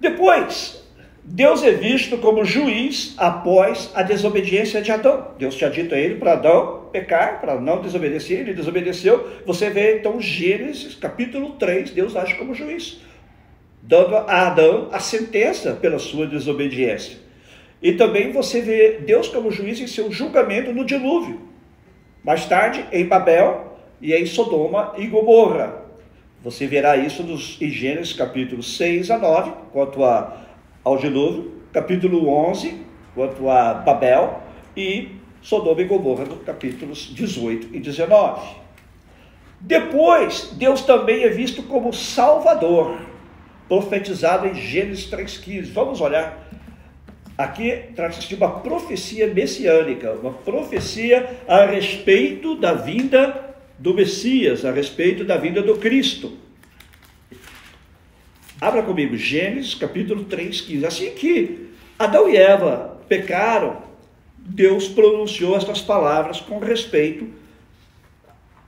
Depois, 0.00 0.82
Deus 1.24 1.62
é 1.62 1.70
visto 1.70 2.18
como 2.18 2.44
juiz 2.44 3.14
após 3.16 3.92
a 3.94 4.02
desobediência 4.02 4.82
de 4.82 4.90
Adão. 4.90 5.28
Deus 5.38 5.54
tinha 5.54 5.70
dito 5.70 5.94
a 5.94 5.98
ele 5.98 6.16
para 6.16 6.32
Adão 6.32 6.81
pecar, 6.92 7.40
para 7.40 7.60
não 7.60 7.80
desobedecer, 7.80 8.40
ele 8.40 8.54
desobedeceu. 8.54 9.28
Você 9.44 9.70
vê 9.70 9.98
então 9.98 10.20
Gênesis 10.20 10.94
capítulo 10.94 11.52
3, 11.52 11.90
Deus 11.90 12.14
age 12.14 12.34
como 12.34 12.54
juiz, 12.54 13.00
dando 13.82 14.14
a 14.14 14.46
Adão 14.46 14.88
a 14.92 15.00
sentença 15.00 15.72
pela 15.72 15.98
sua 15.98 16.26
desobediência. 16.26 17.18
E 17.82 17.92
também 17.92 18.30
você 18.30 18.60
vê 18.60 18.98
Deus 19.04 19.26
como 19.26 19.50
juiz 19.50 19.80
em 19.80 19.88
seu 19.88 20.12
julgamento 20.12 20.72
no 20.72 20.84
dilúvio. 20.84 21.40
Mais 22.22 22.46
tarde, 22.46 22.86
em 22.92 23.04
Babel 23.04 23.76
e 24.00 24.14
em 24.14 24.24
Sodoma 24.24 24.94
e 24.96 25.06
Gomorra. 25.08 25.82
Você 26.44 26.66
verá 26.66 26.96
isso 26.96 27.22
nos, 27.22 27.60
em 27.60 27.70
Gênesis 27.70 28.12
capítulo 28.12 28.62
6 28.62 29.10
a 29.10 29.18
9, 29.18 29.52
quanto 29.72 30.04
a, 30.04 30.36
ao 30.84 30.96
dilúvio, 30.96 31.52
capítulo 31.72 32.28
11, 32.28 32.82
quanto 33.14 33.48
a 33.48 33.74
Babel, 33.74 34.40
e 34.76 35.21
Sodoma 35.42 35.82
e 35.82 35.84
Gomorra, 35.84 36.24
no 36.24 36.36
capítulos 36.36 37.12
18 37.14 37.74
e 37.74 37.80
19. 37.80 38.62
Depois, 39.60 40.52
Deus 40.54 40.82
também 40.82 41.24
é 41.24 41.28
visto 41.28 41.62
como 41.64 41.92
Salvador, 41.92 42.98
profetizado 43.68 44.46
em 44.46 44.54
Gênesis 44.54 45.10
3,15. 45.10 45.72
Vamos 45.72 46.00
olhar. 46.00 46.48
Aqui 47.36 47.84
trata-se 47.96 48.28
de 48.28 48.34
uma 48.34 48.60
profecia 48.60 49.26
messiânica, 49.26 50.12
uma 50.12 50.32
profecia 50.32 51.38
a 51.48 51.64
respeito 51.64 52.56
da 52.56 52.74
vinda 52.74 53.56
do 53.78 53.94
Messias, 53.94 54.64
a 54.64 54.70
respeito 54.70 55.24
da 55.24 55.36
vinda 55.36 55.62
do 55.62 55.76
Cristo. 55.76 56.36
Abra 58.60 58.82
comigo, 58.82 59.16
Gênesis 59.16 59.74
capítulo 59.74 60.24
3, 60.24 60.60
15. 60.60 60.86
Assim 60.86 61.10
que 61.12 61.70
Adão 61.98 62.28
e 62.28 62.36
Eva 62.36 63.00
pecaram, 63.08 63.82
Deus 64.44 64.88
pronunciou 64.88 65.56
estas 65.56 65.80
palavras 65.80 66.40
com 66.40 66.58
respeito 66.58 67.28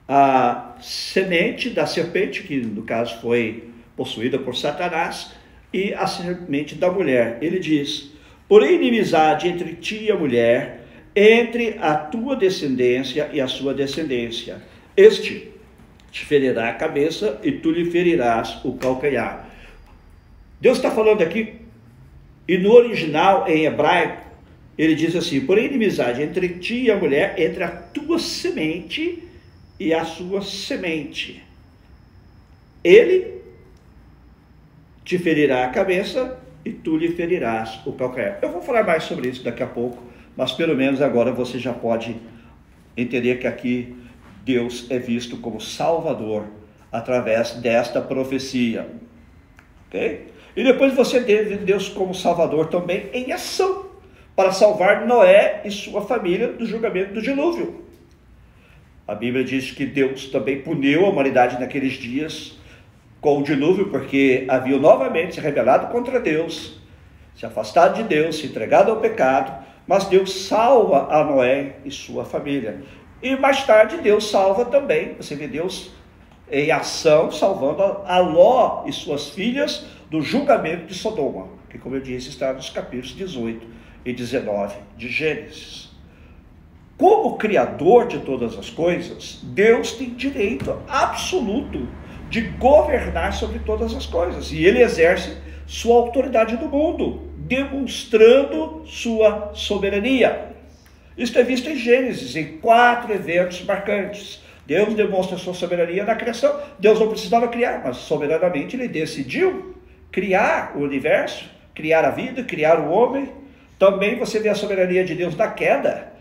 à 0.09 0.77
semente 0.81 1.71
da 1.71 1.87
serpente, 1.87 2.43
que 2.43 2.57
no 2.59 2.83
caso 2.83 3.21
foi 3.21 3.71
possuída 3.97 4.39
por 4.39 4.57
Satanás, 4.57 5.33
e 5.73 5.93
a 5.95 6.07
semente 6.07 6.75
da 6.75 6.91
mulher. 6.91 7.39
Ele 7.41 7.59
diz: 7.59 8.13
Porém, 8.49 8.77
inimizade 8.77 9.49
entre 9.49 9.75
ti 9.75 10.05
e 10.05 10.11
a 10.11 10.17
mulher, 10.17 10.87
entre 11.15 11.77
a 11.81 11.95
tua 11.95 12.37
descendência 12.37 13.31
e 13.33 13.41
a 13.41 13.49
sua 13.49 13.75
descendência 13.75 14.63
este 14.97 15.51
te 16.11 16.25
ferirá 16.25 16.69
a 16.69 16.75
cabeça 16.75 17.41
e 17.43 17.51
tu 17.51 17.71
lhe 17.71 17.91
ferirás 17.91 18.65
o 18.65 18.75
calcanhar. 18.75 19.49
Deus 20.61 20.77
está 20.77 20.91
falando 20.91 21.23
aqui, 21.23 21.57
e 22.47 22.57
no 22.57 22.73
original, 22.73 23.49
em 23.49 23.65
hebraico, 23.65 24.24
ele 24.77 24.95
diz 24.95 25.15
assim: 25.15 25.41
porém, 25.41 25.67
inimizade 25.67 26.23
entre 26.23 26.49
ti 26.59 26.85
e 26.85 26.91
a 26.91 26.97
mulher, 26.97 27.35
entre 27.39 27.63
a 27.63 27.69
tua 27.69 28.19
semente 28.19 29.23
e 29.79 29.93
a 29.93 30.05
sua 30.05 30.43
semente. 30.43 31.43
Ele 32.83 33.43
te 35.05 35.19
ferirá 35.19 35.65
a 35.65 35.69
cabeça 35.69 36.39
e 36.65 36.73
tu 36.73 36.97
lhe 36.97 37.09
ferirás 37.09 37.81
o 37.87 37.93
calcanhar. 37.93 38.39
Eu 38.43 38.51
vou 38.51 38.63
falar 38.63 38.85
mais 38.85 39.05
sobre 39.05 39.29
isso 39.29 39.43
daqui 39.45 39.63
a 39.63 39.67
pouco, 39.67 40.03
mas 40.37 40.53
pelo 40.53 40.75
menos 40.75 41.01
agora 41.01 41.31
você 41.31 41.59
já 41.59 41.73
pode 41.73 42.17
entender 42.97 43.39
que 43.39 43.47
aqui 43.47 43.95
Deus 44.45 44.87
é 44.91 44.99
visto 44.99 45.37
como 45.39 45.61
Salvador 45.61 46.47
através 46.91 47.53
desta 47.55 48.01
profecia. 48.01 48.89
Ok? 49.89 50.27
E 50.57 50.63
depois 50.63 50.95
você 50.95 51.21
teve 51.21 51.57
Deus 51.57 51.89
como 51.89 52.15
Salvador 52.15 52.69
também 52.69 53.09
em 53.13 53.33
ação, 53.33 53.84
para 54.37 54.53
salvar 54.53 55.07
Noé 55.07 55.61
e 55.65 55.71
sua 55.71 56.03
família 56.03 56.49
do 56.49 56.67
julgamento 56.67 57.15
do 57.15 57.23
dilúvio. 57.23 57.85
A 59.07 59.15
Bíblia 59.15 59.45
diz 59.45 59.71
que 59.71 59.87
Deus 59.87 60.27
também 60.27 60.61
puniu 60.61 61.05
a 61.05 61.11
humanidade 61.11 61.61
naqueles 61.61 61.93
dias 61.95 62.59
com 63.21 63.39
o 63.39 63.43
dilúvio, 63.43 63.89
porque 63.91 64.45
haviam 64.49 64.79
novamente 64.79 65.35
se 65.35 65.41
rebelado 65.41 65.87
contra 65.89 66.19
Deus, 66.21 66.81
se 67.37 67.47
afastado 67.47 67.97
de 67.97 68.03
Deus, 68.03 68.39
se 68.39 68.47
entregado 68.47 68.91
ao 68.91 69.01
pecado, 69.01 69.65
mas 69.87 70.07
Deus 70.07 70.47
salva 70.47 71.09
a 71.15 71.23
Noé 71.25 71.77
e 71.85 71.91
sua 71.91 72.25
família. 72.25 72.83
E 73.23 73.37
mais 73.37 73.65
tarde 73.65 73.99
Deus 73.99 74.31
salva 74.31 74.65
também, 74.67 75.15
você 75.15 75.35
vê 75.35 75.47
Deus 75.47 75.93
em 76.51 76.71
ação, 76.71 77.31
salvando 77.31 77.83
a 77.83 78.19
Ló 78.19 78.85
e 78.87 78.93
suas 78.93 79.31
filhas 79.31 79.87
do 80.11 80.21
julgamento 80.21 80.87
de 80.87 80.95
Sodoma, 80.95 81.49
que, 81.71 81.79
como 81.79 81.97
eu 81.97 82.01
disse, 82.01 82.29
está 82.29 82.53
nos 82.53 82.69
capítulos 82.71 83.15
18 83.15 83.84
e 84.05 84.13
19 84.13 84.77
de 84.97 85.09
Gênesis. 85.09 85.91
Como 86.97 87.37
Criador 87.37 88.07
de 88.07 88.21
todas 88.21 88.57
as 88.57 88.71
coisas, 88.71 89.41
Deus 89.43 89.93
tem 89.93 90.11
direito 90.11 90.81
absoluto 90.89 91.89
de 92.31 92.43
governar 92.43 93.33
sobre 93.33 93.59
todas 93.61 93.95
as 93.95 94.07
coisas, 94.07 94.53
e 94.53 94.65
ele 94.65 94.83
exerce 94.83 95.37
sua 95.67 95.97
autoridade 95.97 96.57
no 96.57 96.69
mundo, 96.69 97.31
demonstrando 97.37 98.83
sua 98.87 99.51
soberania. 99.55 100.55
Isto 101.17 101.39
é 101.39 101.43
visto 101.45 101.69
em 101.69 101.77
Gênesis, 101.77 102.35
em 102.37 102.59
quatro 102.59 103.13
eventos 103.13 103.65
marcantes. 103.65 104.43
Deus 104.67 104.95
demonstra 104.95 105.37
sua 105.37 105.55
soberania 105.55 106.05
na 106.05 106.15
criação. 106.15 106.59
Deus 106.79 106.99
não 106.99 107.09
precisava 107.09 107.49
criar, 107.49 107.83
mas 107.85 107.99
soberanamente 107.99 108.77
ele 108.77 108.89
decidiu 108.89 109.77
criar 110.11 110.73
o 110.77 110.81
universo, 110.81 111.45
criar 111.75 112.05
a 112.05 112.11
vida, 112.11 112.43
criar 112.43 112.81
o 112.81 112.91
homem. 112.91 113.31
Também 113.79 114.19
você 114.19 114.39
vê 114.39 114.49
a 114.49 114.55
soberania 114.55 115.05
de 115.05 115.15
Deus 115.15 115.37
na 115.37 115.49
queda. 115.49 116.13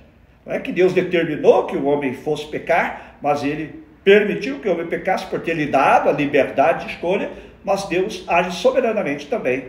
Não 0.46 0.54
é 0.54 0.60
que 0.60 0.72
Deus 0.72 0.94
determinou 0.94 1.66
que 1.66 1.78
o 1.78 1.86
homem 1.86 2.14
fosse 2.14 2.48
pecar, 2.48 3.18
mas 3.22 3.44
ele 3.44 3.84
permitiu 4.04 4.60
que 4.60 4.68
o 4.68 4.74
homem 4.74 4.88
pecasse 4.88 5.26
por 5.28 5.40
ter 5.40 5.56
lhe 5.56 5.68
dado 5.68 6.10
a 6.10 6.12
liberdade 6.12 6.86
de 6.86 6.94
escolha, 6.94 7.32
mas 7.64 7.86
Deus 7.86 8.26
age 8.28 8.58
soberanamente 8.58 9.28
também, 9.28 9.66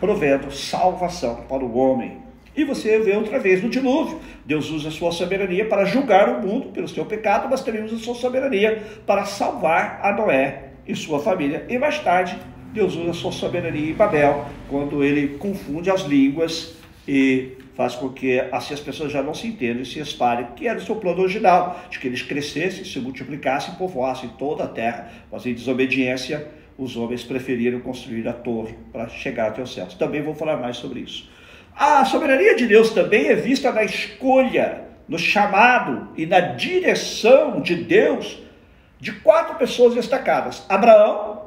provendo 0.00 0.50
salvação 0.50 1.44
para 1.48 1.62
o 1.62 1.76
homem. 1.76 2.24
E 2.56 2.64
você 2.64 2.98
vê 3.00 3.16
outra 3.16 3.38
vez 3.38 3.62
no 3.62 3.68
dilúvio. 3.68 4.20
Deus 4.46 4.70
usa 4.70 4.88
a 4.88 4.92
sua 4.92 5.10
soberania 5.10 5.66
para 5.66 5.84
julgar 5.84 6.28
o 6.28 6.40
mundo 6.40 6.68
pelo 6.68 6.88
seu 6.88 7.04
pecado, 7.04 7.48
mas 7.50 7.62
também 7.62 7.82
usa 7.82 7.96
a 7.96 7.98
sua 7.98 8.14
soberania 8.14 8.82
para 9.04 9.24
salvar 9.24 10.00
a 10.02 10.12
Noé 10.12 10.68
e 10.86 10.94
sua 10.94 11.18
família. 11.18 11.66
E 11.68 11.76
mais 11.76 11.98
tarde, 11.98 12.38
Deus 12.72 12.94
usa 12.94 13.10
a 13.10 13.14
sua 13.14 13.32
soberania 13.32 13.90
em 13.90 13.94
Babel, 13.94 14.46
quando 14.68 15.02
ele 15.02 15.36
confunde 15.36 15.90
as 15.90 16.02
línguas 16.02 16.76
e 17.06 17.52
faz 17.74 17.94
com 17.94 18.08
que 18.08 18.40
assim 18.52 18.74
as 18.74 18.80
pessoas 18.80 19.12
já 19.12 19.22
não 19.22 19.34
se 19.34 19.46
entendam 19.46 19.82
e 19.82 19.86
se 19.86 19.98
espalhem, 19.98 20.46
que 20.56 20.66
era 20.66 20.78
o 20.78 20.82
seu 20.82 20.96
plano 20.96 21.22
original, 21.22 21.84
de 21.90 21.98
que 21.98 22.06
eles 22.06 22.22
crescessem, 22.22 22.84
se 22.84 22.98
multiplicassem, 22.98 23.74
povoassem 23.74 24.30
toda 24.38 24.64
a 24.64 24.68
terra, 24.68 25.10
mas 25.30 25.44
em 25.44 25.54
desobediência 25.54 26.46
os 26.76 26.96
homens 26.96 27.22
preferiram 27.22 27.80
construir 27.80 28.26
a 28.26 28.32
torre 28.32 28.74
para 28.92 29.08
chegar 29.08 29.48
até 29.48 29.62
os 29.62 29.72
céus. 29.72 29.94
Também 29.94 30.22
vou 30.22 30.34
falar 30.34 30.56
mais 30.56 30.76
sobre 30.76 31.00
isso. 31.00 31.28
A 31.76 32.04
soberania 32.04 32.56
de 32.56 32.66
Deus 32.66 32.90
também 32.90 33.28
é 33.28 33.34
vista 33.34 33.72
na 33.72 33.84
escolha, 33.84 34.84
no 35.08 35.18
chamado 35.18 36.08
e 36.16 36.24
na 36.24 36.40
direção 36.40 37.60
de 37.60 37.74
Deus 37.74 38.38
de 39.00 39.12
quatro 39.12 39.56
pessoas 39.56 39.94
destacadas: 39.94 40.64
Abraão. 40.68 41.43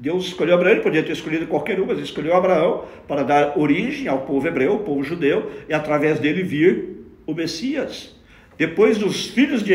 Deus 0.00 0.28
escolheu 0.28 0.54
Abraão, 0.54 0.72
ele 0.72 0.80
podia 0.80 1.02
ter 1.02 1.12
escolhido 1.12 1.46
qualquer 1.46 1.78
um, 1.78 1.84
mas 1.84 1.98
escolheu 1.98 2.34
Abraão 2.34 2.86
para 3.06 3.22
dar 3.22 3.58
origem 3.58 4.08
ao 4.08 4.22
povo 4.22 4.48
hebreu, 4.48 4.72
ao 4.72 4.78
povo 4.78 5.02
judeu, 5.04 5.50
e 5.68 5.74
através 5.74 6.18
dele 6.18 6.42
vir 6.42 7.04
o 7.26 7.34
Messias. 7.34 8.18
Depois 8.56 8.96
dos 8.96 9.26
filhos 9.26 9.62
de 9.62 9.74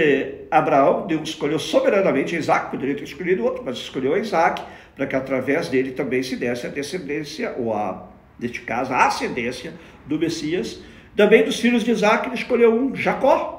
Abraão, 0.50 1.06
Deus 1.06 1.30
escolheu 1.30 1.60
soberanamente 1.60 2.36
Isaac, 2.36 2.72
poderia 2.72 2.96
ter 2.96 3.04
escolhido 3.04 3.44
outro, 3.44 3.62
mas 3.64 3.78
escolheu 3.78 4.18
Isaac, 4.18 4.64
para 4.96 5.06
que 5.06 5.16
através 5.16 5.70
dele 5.70 5.92
também 5.92 6.24
se 6.24 6.36
desse 6.36 6.66
a 6.66 6.70
descendência, 6.72 7.54
ou 7.60 7.72
a 7.72 8.10
neste 8.40 8.62
caso, 8.62 8.94
a 8.94 9.06
ascendência 9.06 9.74
do 10.08 10.18
Messias. 10.18 10.82
Também 11.16 11.44
dos 11.44 11.60
filhos 11.60 11.84
de 11.84 11.92
Isaac, 11.92 12.28
ele 12.28 12.36
escolheu 12.36 12.74
um, 12.74 12.96
Jacó. 12.96 13.55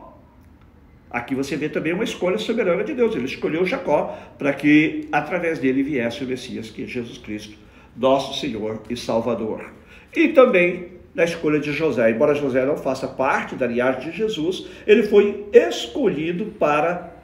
Aqui 1.17 1.35
você 1.35 1.57
vê 1.57 1.71
também 1.71 1.95
uma 1.95 2.05
escolha 2.05 2.37
soberana 2.37 2.85
de 2.85 2.93
Deus. 2.93 3.17
Ele 3.17 3.25
escolheu 3.25 3.65
Jacó 3.65 4.15
para 4.37 4.53
que 4.53 5.09
através 5.11 5.59
dele 5.59 5.83
viesse 5.83 6.23
o 6.23 6.27
Messias, 6.27 6.69
que 6.69 6.85
é 6.85 6.87
Jesus 6.87 7.17
Cristo, 7.17 7.57
nosso 7.97 8.39
Senhor 8.39 8.83
e 8.91 8.95
Salvador. 8.99 9.73
E 10.15 10.29
também 10.29 10.89
na 11.15 11.25
escolha 11.25 11.59
de 11.59 11.73
José. 11.73 12.11
Embora 12.11 12.35
José 12.35 12.67
não 12.67 12.77
faça 12.77 13.09
parte 13.09 13.55
da 13.55 13.67
linhagem 13.67 14.11
de 14.11 14.15
Jesus, 14.15 14.67
ele 14.87 15.05
foi 15.05 15.47
escolhido 15.55 16.55
para 16.59 17.15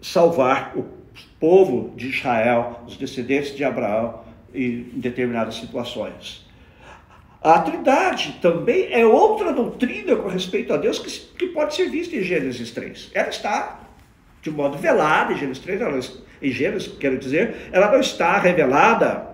salvar 0.00 0.72
o 0.74 0.86
povo 1.38 1.94
de 1.94 2.08
Israel, 2.08 2.84
os 2.88 2.96
descendentes 2.96 3.54
de 3.54 3.64
Abraão, 3.64 4.20
em 4.54 4.84
determinadas 4.94 5.56
situações. 5.56 6.41
A 7.42 7.58
Trindade 7.58 8.38
também 8.40 8.92
é 8.92 9.04
outra 9.04 9.52
doutrina 9.52 10.14
com 10.14 10.28
respeito 10.28 10.72
a 10.72 10.76
Deus 10.76 10.98
que, 10.98 11.10
que 11.36 11.46
pode 11.52 11.74
ser 11.74 11.90
vista 11.90 12.14
em 12.14 12.22
Gênesis 12.22 12.70
3. 12.70 13.10
Ela 13.12 13.28
está 13.28 13.80
de 14.40 14.50
modo 14.50 14.78
velado 14.78 15.32
em 15.32 15.36
Gênesis 15.36 15.62
3, 15.62 15.80
ela, 15.80 16.00
em 16.40 16.50
Gênesis, 16.50 16.92
quero 16.98 17.18
dizer, 17.18 17.68
ela 17.72 17.90
não 17.90 18.00
está 18.00 18.38
revelada 18.38 19.28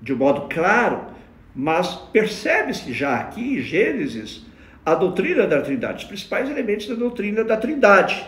de 0.00 0.14
modo 0.14 0.46
claro, 0.48 1.06
mas 1.54 1.94
percebe-se 2.12 2.92
já 2.92 3.16
aqui 3.16 3.58
em 3.58 3.62
Gênesis 3.62 4.44
a 4.84 4.94
doutrina 4.94 5.46
da 5.46 5.60
Trindade, 5.60 6.04
os 6.04 6.08
principais 6.08 6.48
elementos 6.48 6.86
da 6.86 6.94
doutrina 6.94 7.42
da 7.42 7.56
Trindade, 7.56 8.26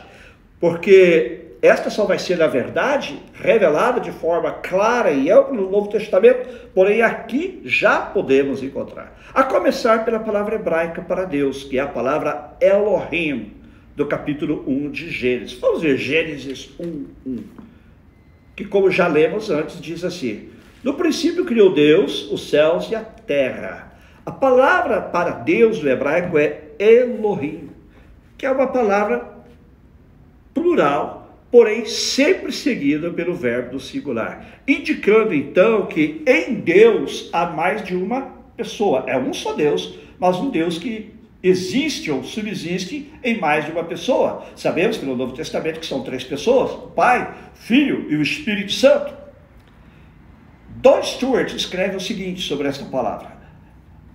porque 0.58 1.47
esta 1.60 1.90
só 1.90 2.04
vai 2.04 2.18
ser, 2.18 2.38
na 2.38 2.46
verdade, 2.46 3.20
revelada 3.34 4.00
de 4.00 4.12
forma 4.12 4.52
clara 4.52 5.10
e 5.10 5.30
ampla 5.30 5.54
no 5.54 5.68
Novo 5.68 5.88
Testamento, 5.88 6.48
porém 6.72 7.02
aqui 7.02 7.60
já 7.64 8.00
podemos 8.00 8.62
encontrar. 8.62 9.18
A 9.34 9.42
começar 9.42 10.04
pela 10.04 10.20
palavra 10.20 10.54
hebraica 10.54 11.02
para 11.02 11.24
Deus, 11.24 11.64
que 11.64 11.78
é 11.78 11.80
a 11.80 11.88
palavra 11.88 12.56
Elohim, 12.60 13.54
do 13.96 14.06
capítulo 14.06 14.62
1 14.68 14.90
de 14.92 15.10
Gênesis. 15.10 15.58
Vamos 15.58 15.82
ver 15.82 15.96
Gênesis 15.96 16.70
1, 16.78 17.06
1. 17.26 17.44
Que, 18.54 18.64
como 18.64 18.88
já 18.90 19.08
lemos 19.08 19.50
antes, 19.50 19.80
diz 19.80 20.04
assim: 20.04 20.50
No 20.84 20.94
princípio 20.94 21.44
criou 21.44 21.74
Deus 21.74 22.30
os 22.30 22.48
céus 22.48 22.88
e 22.88 22.94
a 22.94 23.00
terra. 23.00 23.92
A 24.24 24.30
palavra 24.30 25.00
para 25.00 25.30
Deus 25.30 25.82
no 25.82 25.88
hebraico 25.88 26.38
é 26.38 26.68
Elohim, 26.78 27.70
que 28.36 28.46
é 28.46 28.50
uma 28.50 28.68
palavra 28.68 29.28
plural 30.54 31.27
porém 31.50 31.86
sempre 31.86 32.52
seguida 32.52 33.10
pelo 33.10 33.34
verbo 33.34 33.72
do 33.72 33.80
singular, 33.80 34.60
indicando 34.66 35.34
então 35.34 35.86
que 35.86 36.22
em 36.26 36.54
Deus 36.54 37.30
há 37.32 37.46
mais 37.46 37.82
de 37.82 37.96
uma 37.96 38.22
pessoa. 38.56 39.04
É 39.06 39.16
um 39.18 39.32
só 39.32 39.54
Deus, 39.54 39.98
mas 40.18 40.36
um 40.36 40.50
Deus 40.50 40.78
que 40.78 41.14
existe 41.42 42.10
ou 42.10 42.24
subsiste 42.24 43.12
em 43.22 43.38
mais 43.38 43.64
de 43.64 43.72
uma 43.72 43.84
pessoa. 43.84 44.44
Sabemos 44.56 44.96
pelo 44.96 45.16
Novo 45.16 45.32
Testamento 45.32 45.80
que 45.80 45.86
são 45.86 46.02
três 46.02 46.24
pessoas: 46.24 46.72
o 46.72 46.88
Pai, 46.88 47.34
Filho 47.54 48.06
e 48.10 48.16
o 48.16 48.22
Espírito 48.22 48.72
Santo. 48.72 49.16
Don 50.76 51.02
Stewart 51.02 51.52
escreve 51.54 51.96
o 51.96 52.00
seguinte 52.00 52.42
sobre 52.42 52.68
esta 52.68 52.84
palavra. 52.84 53.38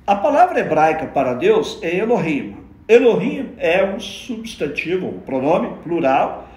A 0.05 0.15
palavra 0.15 0.59
hebraica 0.59 1.07
para 1.07 1.33
Deus 1.33 1.79
é 1.81 1.97
Elohim. 1.97 2.57
Elohim 2.87 3.51
é 3.57 3.83
um 3.83 3.99
substantivo, 3.99 5.07
um 5.07 5.19
pronome 5.19 5.77
plural, 5.83 6.49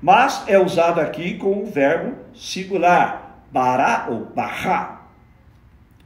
mas 0.00 0.44
é 0.46 0.58
usado 0.58 1.00
aqui 1.00 1.34
com 1.34 1.62
o 1.62 1.66
verbo 1.66 2.16
singular, 2.34 3.44
bará 3.52 4.06
ou 4.10 4.24
bará. 4.24 5.02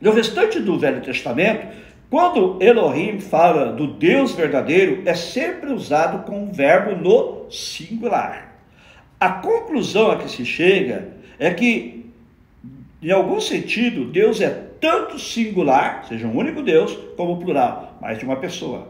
No 0.01 0.13
restante 0.13 0.59
do 0.59 0.79
Velho 0.79 1.01
Testamento, 1.01 1.67
quando 2.11 2.63
Elohim 2.63 3.21
fala 3.21 3.73
do 3.73 3.87
Deus 3.87 4.35
verdadeiro, 4.35 5.03
é 5.07 5.15
sempre 5.15 5.73
usado 5.73 6.25
com 6.25 6.45
o 6.45 6.53
verbo 6.53 6.97
no 6.97 7.51
singular. 7.51 8.55
A 9.19 9.31
conclusão 9.31 10.11
a 10.11 10.17
que 10.17 10.31
se 10.31 10.45
chega 10.45 11.09
é 11.39 11.53
que, 11.53 12.11
em 13.03 13.11
algum 13.11 13.41
sentido, 13.41 14.05
Deus 14.07 14.41
é 14.41 14.51
tanto 14.81 15.19
singular, 15.19 16.05
seja 16.07 16.27
um 16.27 16.37
único 16.37 16.63
Deus, 16.63 16.97
como 17.17 17.39
plural, 17.39 17.97
mais 18.01 18.19
de 18.19 18.25
uma 18.25 18.37
pessoa. 18.37 18.89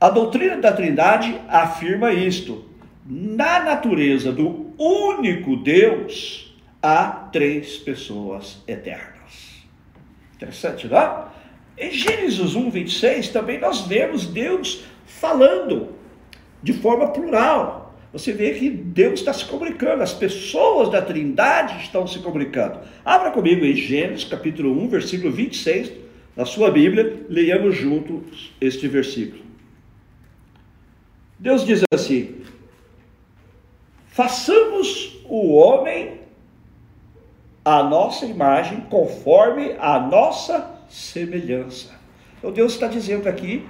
A 0.00 0.10
doutrina 0.10 0.58
da 0.58 0.72
Trindade 0.72 1.40
afirma 1.48 2.12
isto 2.12 2.64
na 3.04 3.62
natureza 3.62 4.32
do 4.32 4.72
único 4.78 5.56
Deus, 5.56 6.56
há 6.82 7.06
três 7.32 7.76
pessoas 7.76 8.62
eternas. 8.66 9.64
Interessante, 10.36 10.88
não 10.88 10.98
é? 10.98 11.24
Em 11.76 11.90
Gênesis 11.90 12.54
1, 12.54 12.70
26, 12.70 13.28
também 13.28 13.58
nós 13.58 13.82
vemos 13.82 14.26
Deus 14.26 14.84
falando 15.06 15.88
de 16.62 16.72
forma 16.72 17.08
plural. 17.08 17.94
Você 18.12 18.32
vê 18.32 18.54
que 18.54 18.70
Deus 18.70 19.20
está 19.20 19.32
se 19.32 19.44
comunicando, 19.44 20.02
as 20.02 20.14
pessoas 20.14 20.88
da 20.88 21.02
Trindade 21.02 21.82
estão 21.82 22.06
se 22.06 22.20
comunicando. 22.20 22.78
Abra 23.04 23.32
comigo 23.32 23.64
em 23.64 23.74
Gênesis 23.74 24.24
capítulo 24.24 24.80
1, 24.84 24.88
versículo 24.88 25.32
26, 25.32 25.92
na 26.36 26.44
sua 26.44 26.70
Bíblia, 26.70 27.26
leiamos 27.28 27.76
juntos 27.76 28.52
este 28.60 28.86
versículo. 28.86 29.42
Deus 31.38 31.66
diz 31.66 31.82
assim: 31.92 32.36
Façamos 34.14 35.20
o 35.28 35.54
homem 35.54 36.20
a 37.64 37.82
nossa 37.82 38.24
imagem, 38.24 38.82
conforme 38.82 39.74
a 39.76 39.98
nossa 39.98 40.70
semelhança. 40.88 41.90
Então 42.38 42.52
Deus 42.52 42.74
está 42.74 42.86
dizendo 42.86 43.28
aqui, 43.28 43.66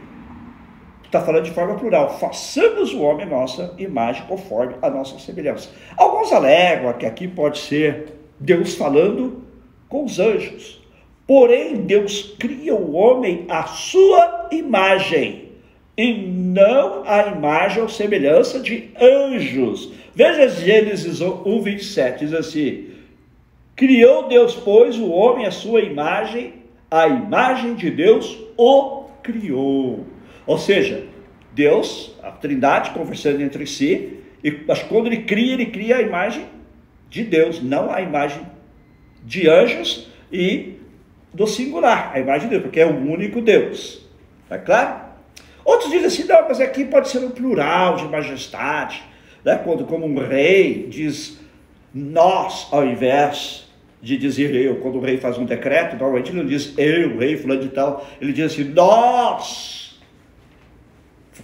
está 1.03 1.23
falando 1.23 1.45
de 1.45 1.51
forma 1.51 1.77
plural, 1.77 2.19
façamos 2.19 2.93
o 2.93 3.01
homem 3.01 3.25
nossa 3.25 3.75
imagem 3.79 4.27
conforme 4.27 4.75
a 4.83 4.91
nossa 4.91 5.19
semelhança. 5.19 5.71
Alguns 5.97 6.31
alegam 6.31 6.93
que 6.93 7.07
aqui 7.07 7.27
pode 7.27 7.59
ser 7.61 8.13
Deus 8.39 8.75
falando 8.75 9.43
com 9.89 10.05
os 10.05 10.21
anjos. 10.21 10.83
Porém, 11.27 11.87
Deus 11.87 12.35
cria 12.39 12.75
o 12.75 12.93
homem 12.93 13.47
à 13.49 13.63
sua 13.65 14.49
imagem 14.51 15.53
e 15.97 16.13
não 16.13 17.03
a 17.07 17.29
imagem 17.29 17.83
ou 17.83 17.89
semelhança 17.89 18.61
de 18.61 18.91
anjos. 19.01 20.04
Veja 20.15 20.49
Gênesis 20.49 21.21
1, 21.21 21.61
27, 21.61 22.25
diz 22.25 22.35
assim: 22.35 22.91
Criou 23.75 24.29
Deus, 24.29 24.55
pois, 24.55 24.97
o 24.97 25.11
homem 25.11 25.45
à 25.45 25.51
sua 25.51 25.81
imagem, 25.81 26.55
a 26.89 27.09
imagem 27.09 27.75
de 27.75 27.91
Deus 27.91 28.39
o 28.57 29.07
criou. 29.23 30.07
Ou 30.47 30.59
seja, 30.59 31.05
Deus, 31.53 32.15
a 32.23 32.31
Trindade, 32.31 32.91
conversando 32.91 33.43
entre 33.43 33.67
si, 33.67 34.21
mas 34.69 34.83
quando 34.85 35.07
ele 35.07 35.23
cria, 35.23 35.55
ele 35.55 35.67
cria 35.67 35.97
a 35.97 36.03
imagem 36.03 36.47
de 37.11 37.25
Deus, 37.25 37.61
não 37.61 37.91
a 37.91 38.01
imagem 38.01 38.47
de 39.25 39.49
anjos 39.49 40.09
e 40.31 40.75
do 41.33 41.47
singular, 41.47 42.13
a 42.15 42.21
imagem 42.21 42.49
de 42.49 42.51
Deus, 42.51 42.63
porque 42.63 42.81
é 42.81 42.87
o 42.87 42.97
único 42.97 43.41
Deus. 43.41 44.07
Tá 44.49 44.59
claro? 44.59 45.03
Outros 45.65 45.91
dizem 45.91 46.07
assim, 46.07 46.25
não, 46.25 46.47
mas 46.47 46.61
aqui 46.61 46.85
pode 46.85 47.09
ser 47.09 47.19
um 47.19 47.31
plural 47.31 47.97
de 47.97 48.05
majestade, 48.05 49.03
né? 49.45 49.61
quando 49.63 49.85
como 49.85 50.07
um 50.07 50.19
rei 50.19 50.87
diz 50.89 51.39
nós 51.93 52.69
ao 52.73 52.85
invés 52.85 53.65
de 54.05 54.17
dizer 54.19 54.55
eu. 54.55 54.77
Quando 54.77 54.99
o 54.99 55.01
rei 55.01 55.17
faz 55.17 55.39
um 55.39 55.45
decreto, 55.45 55.97
normalmente 55.97 56.31
ele 56.31 56.39
não 56.39 56.47
diz 56.47 56.77
eu, 56.77 57.17
rei, 57.19 57.37
fulano 57.37 57.63
de 57.63 57.69
tal, 57.69 58.07
ele 58.21 58.33
diz 58.33 58.53
assim, 58.53 58.65
nós 58.65 59.99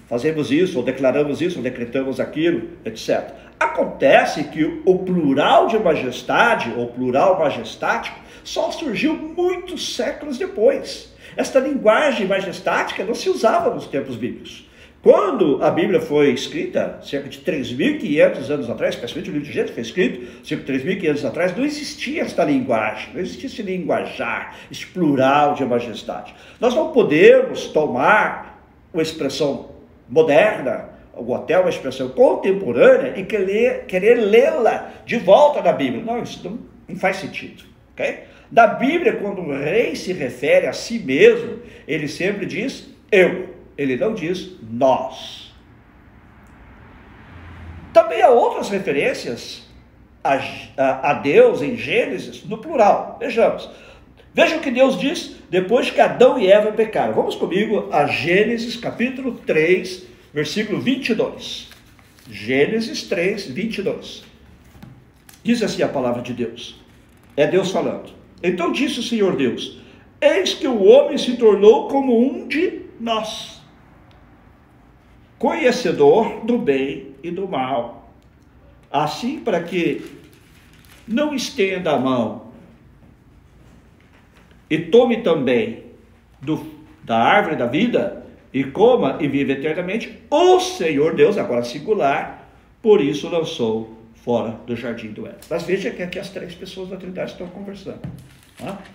fazemos 0.07 0.51
isso, 0.51 0.77
ou 0.77 0.85
declaramos 0.85 1.41
isso, 1.41 1.57
ou 1.57 1.63
decretamos 1.63 2.21
aquilo, 2.21 2.69
etc. 2.85 3.31
Acontece 3.59 4.45
que 4.45 4.83
o 4.85 4.99
plural 4.99 5.69
de 5.69 5.79
majestade, 5.79 6.73
ou 6.77 6.89
plural 6.89 7.39
majestático, 7.39 8.19
só 8.45 8.71
surgiu 8.71 9.15
muitos 9.15 9.95
séculos 9.95 10.37
depois. 10.37 11.15
Esta 11.37 11.61
linguagem 11.61 12.27
majestática 12.27 13.05
não 13.05 13.15
se 13.15 13.31
usava 13.31 13.73
nos 13.73 13.87
tempos 13.87 14.17
bíblicos. 14.17 14.69
Quando 15.03 15.65
a 15.65 15.71
Bíblia 15.71 15.99
foi 15.99 16.31
escrita, 16.31 17.01
cerca 17.03 17.31
de 17.31 17.39
3.500 17.39 18.51
anos 18.51 18.69
atrás, 18.69 18.95
especialmente 18.95 19.31
o 19.31 19.33
livro 19.33 19.49
de 19.49 19.53
Gênesis 19.55 19.75
foi 19.75 19.83
escrito, 19.83 20.47
cerca 20.47 20.71
de 20.71 20.79
3.500 20.79 21.09
anos 21.09 21.25
atrás, 21.25 21.57
não 21.57 21.65
existia 21.65 22.23
esta 22.23 22.45
linguagem, 22.45 23.15
não 23.15 23.21
existia 23.21 23.47
esse 23.47 23.63
linguajar, 23.63 24.59
esse 24.71 24.87
plural 24.87 25.55
de 25.55 25.65
majestade. 25.65 26.35
Nós 26.61 26.75
não 26.75 26.93
podemos 26.93 27.69
tomar 27.69 28.63
uma 28.93 29.03
expressão 29.03 29.71
moderna, 30.07 30.91
ou 31.15 31.35
até 31.35 31.59
uma 31.59 31.71
expressão 31.71 32.11
contemporânea, 32.11 33.19
e 33.19 33.25
querer, 33.25 33.87
querer 33.87 34.17
lê-la 34.17 34.93
de 35.07 35.17
volta 35.17 35.63
da 35.63 35.73
Bíblia. 35.73 36.05
Não, 36.05 36.23
isso 36.23 36.41
não, 36.45 36.59
não 36.87 36.97
faz 36.97 37.17
sentido. 37.17 37.65
Okay? 37.95 38.25
Da 38.51 38.67
Bíblia, 38.67 39.15
quando 39.15 39.41
o 39.41 39.51
rei 39.51 39.97
se 39.97 40.13
refere 40.13 40.67
a 40.67 40.75
si 40.75 40.99
mesmo, 40.99 41.61
ele 41.89 42.07
sempre 42.07 42.45
diz 42.45 42.91
eu, 43.11 43.60
ele 43.81 43.97
não 43.97 44.13
diz 44.13 44.51
nós. 44.71 45.55
Também 47.95 48.21
há 48.21 48.29
outras 48.29 48.69
referências 48.69 49.63
a, 50.23 50.35
a, 50.77 51.11
a 51.11 51.15
Deus 51.15 51.63
em 51.63 51.77
Gênesis 51.77 52.45
no 52.45 52.59
plural. 52.59 53.17
Vejamos. 53.19 53.71
Veja 54.35 54.59
o 54.59 54.61
que 54.61 54.71
Deus 54.71 54.99
diz 54.99 55.35
depois 55.49 55.91
que 55.91 55.99
Adão 55.99 56.39
e 56.39 56.47
Eva 56.47 56.71
pecaram. 56.73 57.15
Vamos 57.15 57.35
comigo 57.37 57.89
a 57.91 58.05
Gênesis 58.05 58.77
capítulo 58.77 59.33
3, 59.47 60.05
versículo 60.35 60.79
22. 60.79 61.71
Gênesis 62.31 63.05
3, 63.05 63.47
22. 63.47 64.25
Diz 65.43 65.63
assim 65.63 65.83
a 65.83 65.89
palavra 65.89 66.21
de 66.21 66.35
Deus. 66.35 66.79
É 67.35 67.47
Deus 67.47 67.71
falando. 67.71 68.13
Então 68.43 68.73
disse 68.73 69.01
o 69.01 69.03
Senhor 69.03 69.37
Deus: 69.37 69.79
Eis 70.21 70.53
que 70.53 70.69
o 70.69 70.85
homem 70.85 71.17
se 71.17 71.39
tornou 71.39 71.89
como 71.89 72.21
um 72.21 72.47
de 72.47 72.83
nós, 73.01 73.60
conhecedor 75.41 76.45
do 76.45 76.59
bem 76.59 77.15
e 77.23 77.31
do 77.31 77.49
mal. 77.49 78.13
Assim, 78.93 79.41
para 79.41 79.63
que 79.63 80.05
não 81.09 81.35
estenda 81.35 81.93
a 81.93 81.99
mão 81.99 82.53
e 84.69 84.79
tome 84.79 85.23
também 85.23 85.85
do, 86.43 86.63
da 87.03 87.17
árvore 87.17 87.57
da 87.57 87.67
vida 87.67 88.27
e 88.53 88.65
coma 88.65 89.17
e 89.19 89.27
viva 89.29 89.53
eternamente, 89.53 90.21
o 90.31 90.61
Senhor 90.61 91.15
Deus, 91.15 91.39
agora 91.39 91.65
singular, 91.65 92.51
por 92.83 93.01
isso 93.01 93.29
lançou 93.29 93.97
fora 94.17 94.61
do 94.67 94.77
jardim 94.77 95.09
do 95.09 95.27
Éden. 95.27 95.39
Mas 95.49 95.63
veja 95.63 95.91
que 95.91 96.03
aqui 96.03 96.19
as 96.19 96.29
três 96.29 96.55
pessoas 96.55 96.91
da 96.91 96.97
Trindade 96.99 97.33
estão 97.33 97.47
conversando. 97.49 98.01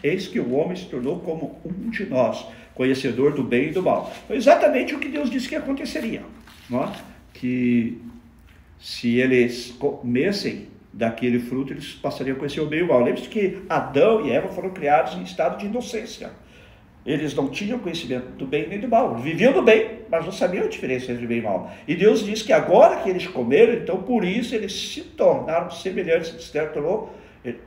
Eis 0.04 0.28
que 0.28 0.40
o 0.40 0.54
homem 0.54 0.76
se 0.76 0.86
tornou 0.86 1.20
como 1.20 1.60
um 1.66 1.90
de 1.90 2.06
nós, 2.06 2.46
conhecedor 2.74 3.34
do 3.34 3.44
bem 3.44 3.70
e 3.70 3.72
do 3.72 3.82
mal. 3.82 4.12
Foi 4.28 4.36
exatamente 4.36 4.94
o 4.94 5.00
que 5.00 5.10
Deus 5.10 5.30
disse 5.30 5.50
que 5.50 5.56
aconteceria. 5.56 6.24
Que 7.34 8.02
se 8.80 9.18
eles 9.18 9.74
comessem 9.80 10.68
daquele 10.94 11.40
fruto, 11.40 11.74
eles 11.74 11.94
passariam 11.94 12.36
a 12.36 12.40
conhecer 12.40 12.62
o 12.62 12.68
bem 12.68 12.80
e 12.80 12.84
o 12.84 12.88
mal. 12.88 13.04
Lembre-se 13.04 13.28
que 13.28 13.60
Adão 13.68 14.26
e 14.26 14.32
Eva 14.32 14.48
foram 14.50 14.70
criados 14.70 15.16
em 15.16 15.24
estado 15.24 15.58
de 15.58 15.66
inocência. 15.66 16.32
Eles 17.06 17.36
não 17.36 17.50
tinham 17.50 17.78
conhecimento 17.78 18.30
do 18.32 18.48
bem 18.48 18.68
nem 18.68 18.80
do 18.80 18.88
mal. 18.88 19.16
Viviam 19.18 19.54
do 19.54 19.62
bem, 19.62 20.00
mas 20.10 20.26
não 20.26 20.32
sabiam 20.32 20.66
a 20.66 20.68
diferença 20.68 21.12
entre 21.12 21.28
bem 21.28 21.38
e 21.38 21.42
mal. 21.42 21.72
E 21.88 21.94
Deus 21.94 22.26
diz 22.26 22.42
que 22.42 22.52
agora 22.52 23.02
que 23.02 23.10
eles 23.10 23.28
comeram, 23.28 23.74
então 23.74 24.02
por 24.02 24.24
isso 24.24 24.56
eles 24.56 24.74
se 24.74 25.02
tornaram 25.02 25.70
semelhantes, 25.70 26.34
se 26.44 26.52
tornou, 26.70 27.14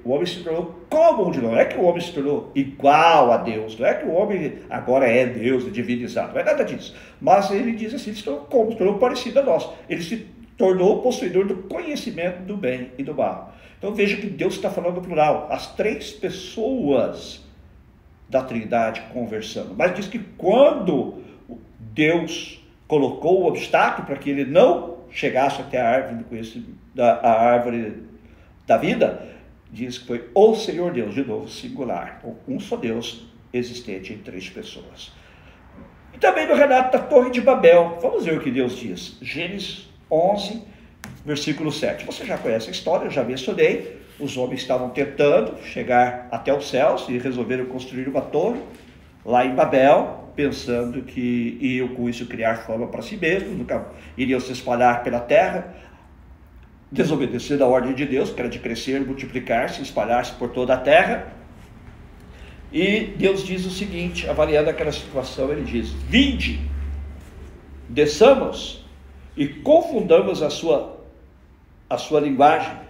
o 0.04 0.10
homem 0.10 0.26
se 0.26 0.42
tornou 0.42 0.86
como 0.88 1.30
de. 1.30 1.40
Não 1.40 1.56
é 1.56 1.64
que 1.64 1.78
o 1.78 1.84
homem 1.84 2.00
se 2.00 2.12
tornou 2.12 2.50
igual 2.54 3.32
a 3.32 3.36
Deus, 3.38 3.78
não 3.78 3.86
é 3.86 3.94
que 3.94 4.06
o 4.06 4.12
homem 4.12 4.58
agora 4.68 5.06
é 5.06 5.26
Deus, 5.26 5.66
é 5.66 5.70
divinizado, 5.70 6.32
não 6.32 6.40
é 6.40 6.44
nada 6.44 6.64
disso. 6.64 6.94
Mas 7.20 7.50
ele 7.50 7.72
diz 7.72 7.94
assim, 7.94 8.10
ele 8.10 8.18
se 8.18 8.24
tornou 8.24 8.44
como, 8.46 8.72
se 8.72 8.78
tornou 8.78 8.98
parecido 8.98 9.40
a 9.40 9.42
nós. 9.42 9.68
Ele 9.88 10.02
se 10.02 10.26
tornou 10.56 11.02
possuidor 11.02 11.46
do 11.46 11.56
conhecimento 11.56 12.42
do 12.42 12.56
bem 12.56 12.90
e 12.98 13.02
do 13.02 13.14
mal. 13.14 13.54
Então 13.78 13.94
veja 13.94 14.16
que 14.16 14.26
Deus 14.26 14.54
está 14.54 14.70
falando 14.70 14.96
no 14.96 15.02
plural. 15.02 15.48
As 15.50 15.74
três 15.74 16.10
pessoas 16.10 17.46
da 18.28 18.42
Trindade 18.42 19.02
conversando. 19.12 19.74
Mas 19.76 19.94
diz 19.94 20.08
que 20.08 20.18
quando 20.18 21.22
Deus 21.78 22.62
colocou 22.86 23.42
o 23.42 23.46
obstáculo 23.46 24.06
para 24.06 24.16
que 24.16 24.30
ele 24.30 24.44
não 24.44 24.98
chegasse 25.10 25.60
até 25.60 25.80
a 25.80 25.88
árvore 25.88 26.16
do 26.16 26.24
conhecimento, 26.24 26.78
da, 26.94 27.14
a 27.14 27.40
árvore 27.40 28.02
da 28.66 28.76
vida, 28.76 29.26
diz 29.70 29.98
que 29.98 30.06
foi 30.06 30.28
o 30.34 30.54
Senhor 30.54 30.92
Deus, 30.92 31.14
de 31.14 31.24
novo, 31.24 31.48
singular, 31.48 32.22
um 32.46 32.58
só 32.58 32.76
Deus 32.76 33.26
existente 33.52 34.12
em 34.12 34.18
três 34.18 34.48
pessoas. 34.48 35.12
E 36.12 36.18
também 36.18 36.46
no 36.46 36.54
relato 36.54 36.96
da 36.96 37.04
Torre 37.04 37.30
de 37.30 37.40
Babel, 37.40 37.98
vamos 38.00 38.24
ver 38.24 38.38
o 38.38 38.40
que 38.40 38.50
Deus 38.50 38.76
diz. 38.76 39.16
Gênesis 39.20 39.88
11, 40.10 40.62
versículo 41.24 41.70
7. 41.70 42.04
Você 42.06 42.24
já 42.24 42.38
conhece 42.38 42.68
a 42.68 42.72
história, 42.72 43.04
eu 43.06 43.10
já 43.10 43.22
mencionei 43.22 43.98
os 44.18 44.36
homens 44.36 44.60
estavam 44.60 44.90
tentando 44.90 45.62
chegar 45.62 46.28
até 46.30 46.52
os 46.52 46.68
céus 46.68 47.06
e 47.08 47.18
resolveram 47.18 47.66
construir 47.66 48.08
uma 48.08 48.20
torre 48.20 48.60
lá 49.24 49.44
em 49.44 49.54
Babel, 49.54 50.30
pensando 50.34 51.02
que 51.02 51.58
iam 51.60 51.88
com 51.88 52.08
isso 52.08 52.26
criar 52.26 52.56
fama 52.56 52.86
para 52.88 53.02
si 53.02 53.16
mesmos, 53.16 53.56
nunca 53.56 53.86
iriam 54.16 54.40
se 54.40 54.52
espalhar 54.52 55.02
pela 55.02 55.20
terra, 55.20 55.74
desobedecer 56.90 57.60
a 57.62 57.66
ordem 57.66 57.94
de 57.94 58.06
Deus, 58.06 58.30
que 58.30 58.40
era 58.40 58.48
de 58.48 58.58
crescer, 58.58 59.00
multiplicar-se, 59.00 59.82
espalhar-se 59.82 60.32
por 60.32 60.50
toda 60.50 60.74
a 60.74 60.78
terra. 60.78 61.32
E 62.72 63.14
Deus 63.16 63.44
diz 63.44 63.64
o 63.64 63.70
seguinte, 63.70 64.28
avaliando 64.28 64.70
aquela 64.70 64.92
situação, 64.92 65.50
ele 65.50 65.62
diz: 65.62 65.90
Vinde, 65.90 66.60
desçamos 67.88 68.84
e 69.36 69.46
confundamos 69.48 70.42
a 70.42 70.50
sua, 70.50 70.98
a 71.88 71.96
sua 71.96 72.20
linguagem 72.20 72.88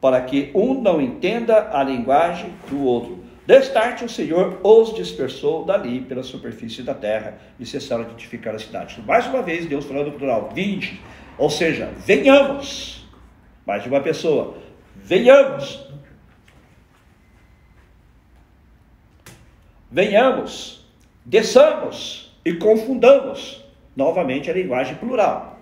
para 0.00 0.20
que 0.22 0.50
um 0.52 0.80
não 0.80 1.00
entenda 1.00 1.70
a 1.72 1.82
linguagem 1.84 2.50
do 2.68 2.82
outro. 2.82 3.22
Destarte 3.46 4.04
o 4.04 4.08
Senhor 4.08 4.60
os 4.62 4.94
dispersou 4.94 5.64
dali 5.64 6.00
pela 6.00 6.22
superfície 6.22 6.82
da 6.82 6.94
terra 6.94 7.38
e 7.58 7.66
cessaram 7.66 8.04
de 8.04 8.12
edificar 8.12 8.54
a 8.54 8.58
cidade. 8.58 9.00
Mais 9.06 9.26
uma 9.26 9.42
vez, 9.42 9.66
Deus 9.66 9.84
falando 9.84 10.06
no 10.06 10.18
plural, 10.18 10.50
vinde, 10.52 11.00
ou 11.38 11.50
seja, 11.50 11.90
venhamos. 12.04 13.01
Mais 13.66 13.82
de 13.82 13.88
uma 13.88 14.00
pessoa, 14.00 14.58
venhamos. 14.96 15.86
Venhamos, 19.90 20.86
desçamos 21.24 22.34
e 22.44 22.54
confundamos 22.54 23.62
novamente 23.94 24.50
a 24.50 24.54
linguagem 24.54 24.96
plural. 24.96 25.60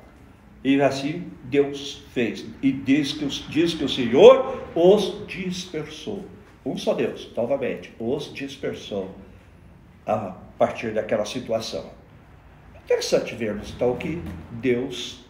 E 0.62 0.80
assim 0.80 1.30
Deus 1.44 2.02
fez. 2.12 2.46
E 2.62 2.70
diz 2.70 3.12
que, 3.12 3.26
diz 3.50 3.74
que 3.74 3.84
o 3.84 3.88
Senhor 3.88 4.62
os 4.74 5.26
dispersou. 5.26 6.24
um 6.64 6.76
só 6.76 6.94
Deus, 6.94 7.30
novamente, 7.36 7.92
os 7.98 8.32
dispersou 8.32 9.10
a 10.06 10.36
partir 10.58 10.92
daquela 10.92 11.24
situação. 11.24 11.90
Interessante 12.84 13.34
vermos 13.34 13.70
então 13.70 13.96
que 13.96 14.22
Deus 14.52 15.24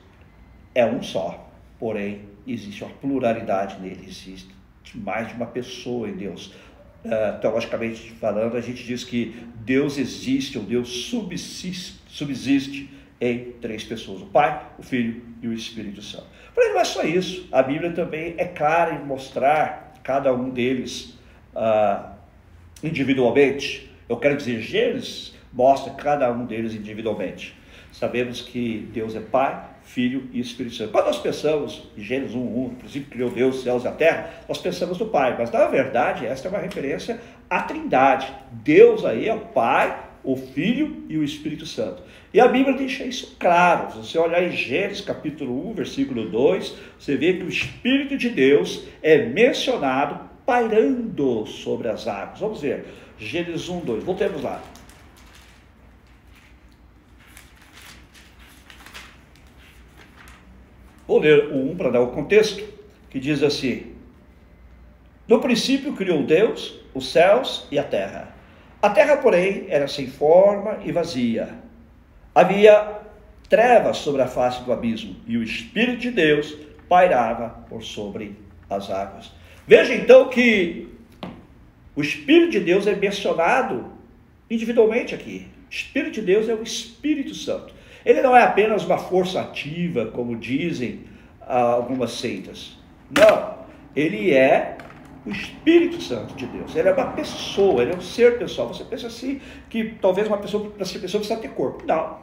é 0.74 0.84
um 0.84 1.02
só, 1.02 1.48
porém 1.78 2.28
existe 2.46 2.84
uma 2.84 2.92
pluralidade 2.94 3.80
nele, 3.80 4.04
existe 4.06 4.48
mais 4.94 5.28
de 5.28 5.34
uma 5.34 5.46
pessoa 5.46 6.08
em 6.08 6.16
Deus. 6.16 6.52
Uh, 7.02 7.40
teologicamente 7.40 8.12
falando, 8.12 8.56
a 8.56 8.60
gente 8.60 8.84
diz 8.84 9.04
que 9.04 9.34
Deus 9.56 9.96
existe, 9.96 10.58
ou 10.58 10.64
Deus 10.64 10.88
subsiste, 11.06 11.98
subsiste 12.06 12.90
em 13.20 13.52
três 13.60 13.84
pessoas: 13.84 14.20
o 14.20 14.26
Pai, 14.26 14.66
o 14.78 14.82
Filho 14.82 15.22
e 15.42 15.48
o 15.48 15.52
Espírito 15.52 16.02
Santo. 16.02 16.26
Porém, 16.54 16.72
não 16.72 16.80
é 16.80 16.84
só 16.84 17.02
isso. 17.02 17.48
A 17.52 17.62
Bíblia 17.62 17.92
também 17.92 18.34
é 18.36 18.44
clara 18.44 18.94
em 18.94 19.04
mostrar 19.04 19.94
cada 20.02 20.34
um 20.34 20.50
deles 20.50 21.18
uh, 21.54 22.10
individualmente. 22.82 23.90
Eu 24.08 24.16
quero 24.16 24.36
dizer, 24.36 24.60
Gênesis 24.60 25.34
mostra 25.52 25.92
cada 25.94 26.30
um 26.32 26.44
deles 26.44 26.74
individualmente. 26.74 27.56
Sabemos 27.92 28.40
que 28.40 28.88
Deus 28.92 29.14
é 29.14 29.20
Pai, 29.20 29.69
Filho 29.92 30.28
e 30.32 30.40
Espírito 30.40 30.76
Santo. 30.76 30.92
Quando 30.92 31.06
nós 31.06 31.18
pensamos 31.18 31.88
em 31.98 32.02
Gênesis 32.02 32.34
1, 32.34 32.38
1, 32.38 32.68
no 32.68 32.76
princípio 32.76 33.10
criou 33.10 33.30
Deus, 33.30 33.56
os 33.56 33.62
céus 33.64 33.84
e 33.84 33.88
a 33.88 33.92
terra, 33.92 34.30
nós 34.48 34.58
pensamos 34.58 34.98
no 34.98 35.06
Pai, 35.06 35.34
mas 35.36 35.50
na 35.50 35.66
verdade 35.66 36.26
esta 36.26 36.46
é 36.46 36.50
uma 36.50 36.60
referência 36.60 37.20
à 37.48 37.62
Trindade. 37.62 38.32
Deus 38.52 39.04
aí 39.04 39.28
é 39.28 39.34
o 39.34 39.40
Pai, 39.40 40.10
o 40.22 40.36
Filho 40.36 41.04
e 41.08 41.18
o 41.18 41.24
Espírito 41.24 41.66
Santo. 41.66 42.02
E 42.32 42.40
a 42.40 42.46
Bíblia 42.46 42.76
deixa 42.76 43.04
isso 43.04 43.36
claro. 43.38 43.90
Se 43.90 43.98
você 43.98 44.18
olhar 44.18 44.44
em 44.44 44.52
Gênesis 44.52 45.00
capítulo 45.00 45.70
1, 45.70 45.74
versículo 45.74 46.30
2, 46.30 46.74
você 46.96 47.16
vê 47.16 47.32
que 47.32 47.42
o 47.42 47.48
Espírito 47.48 48.16
de 48.16 48.28
Deus 48.28 48.84
é 49.02 49.26
mencionado 49.26 50.20
pairando 50.46 51.46
sobre 51.46 51.88
as 51.88 52.06
águas. 52.06 52.38
Vamos 52.38 52.60
ver. 52.60 52.84
Gênesis 53.18 53.68
1, 53.68 53.80
2. 53.80 54.04
Voltemos 54.04 54.40
lá. 54.40 54.62
Vou 61.10 61.18
ler 61.18 61.48
o 61.48 61.72
1 61.72 61.76
para 61.76 61.90
dar 61.90 62.00
o 62.02 62.12
contexto, 62.12 62.62
que 63.10 63.18
diz 63.18 63.42
assim: 63.42 63.94
No 65.26 65.40
princípio 65.40 65.92
criou 65.94 66.22
Deus 66.22 66.78
os 66.94 67.10
céus 67.10 67.66
e 67.68 67.80
a 67.80 67.82
terra. 67.82 68.32
A 68.80 68.90
terra, 68.90 69.16
porém, 69.16 69.66
era 69.68 69.88
sem 69.88 70.06
forma 70.06 70.78
e 70.84 70.92
vazia. 70.92 71.48
Havia 72.32 73.00
trevas 73.48 73.96
sobre 73.96 74.22
a 74.22 74.28
face 74.28 74.62
do 74.62 74.72
abismo, 74.72 75.16
e 75.26 75.36
o 75.36 75.42
Espírito 75.42 75.98
de 75.98 76.12
Deus 76.12 76.56
pairava 76.88 77.48
por 77.68 77.82
sobre 77.82 78.36
as 78.70 78.88
águas. 78.88 79.32
Veja 79.66 79.92
então 79.92 80.28
que 80.28 80.90
o 81.96 82.02
Espírito 82.02 82.52
de 82.52 82.60
Deus 82.60 82.86
é 82.86 82.94
mencionado 82.94 83.84
individualmente 84.48 85.12
aqui. 85.12 85.48
Espírito 85.68 86.12
de 86.12 86.22
Deus 86.22 86.48
é 86.48 86.54
o 86.54 86.62
Espírito 86.62 87.34
Santo. 87.34 87.79
Ele 88.10 88.22
não 88.22 88.36
é 88.36 88.42
apenas 88.42 88.84
uma 88.84 88.98
força 88.98 89.40
ativa, 89.40 90.06
como 90.06 90.34
dizem 90.34 91.04
ah, 91.40 91.74
algumas 91.74 92.10
seitas. 92.10 92.76
Não, 93.08 93.54
ele 93.94 94.32
é 94.32 94.76
o 95.24 95.30
Espírito 95.30 96.02
Santo 96.02 96.34
de 96.34 96.44
Deus. 96.46 96.74
Ele 96.74 96.88
é 96.88 96.92
uma 96.92 97.12
pessoa, 97.12 97.82
ele 97.82 97.92
é 97.92 97.96
um 97.96 98.00
ser 98.00 98.36
pessoal. 98.36 98.66
Você 98.66 98.82
pensa 98.82 99.06
assim 99.06 99.40
que 99.68 99.94
talvez 100.02 100.26
uma 100.26 100.38
pessoa, 100.38 100.72
ser 100.84 100.98
pessoa, 100.98 101.20
precisa 101.20 101.38
ter 101.38 101.50
corpo. 101.50 101.86
Não. 101.86 102.18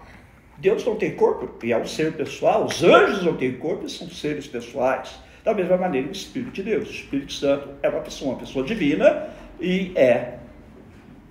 Deus 0.58 0.84
não 0.84 0.98
tem 0.98 1.16
corpo 1.16 1.50
e 1.66 1.72
é 1.72 1.78
um 1.78 1.86
ser 1.86 2.18
pessoal. 2.18 2.66
Os 2.66 2.84
anjos 2.84 3.24
não 3.24 3.38
têm 3.38 3.54
corpo 3.54 3.86
e 3.86 3.90
são 3.90 4.10
seres 4.10 4.46
pessoais. 4.46 5.18
Da 5.46 5.54
mesma 5.54 5.78
maneira, 5.78 6.10
o 6.10 6.12
Espírito 6.12 6.52
de 6.52 6.64
Deus. 6.64 6.90
O 6.90 6.92
Espírito 6.92 7.32
Santo 7.32 7.70
é 7.82 7.88
uma 7.88 8.02
pessoa, 8.02 8.32
uma 8.32 8.40
pessoa 8.40 8.66
divina 8.66 9.30
e 9.62 9.94
é 9.96 10.37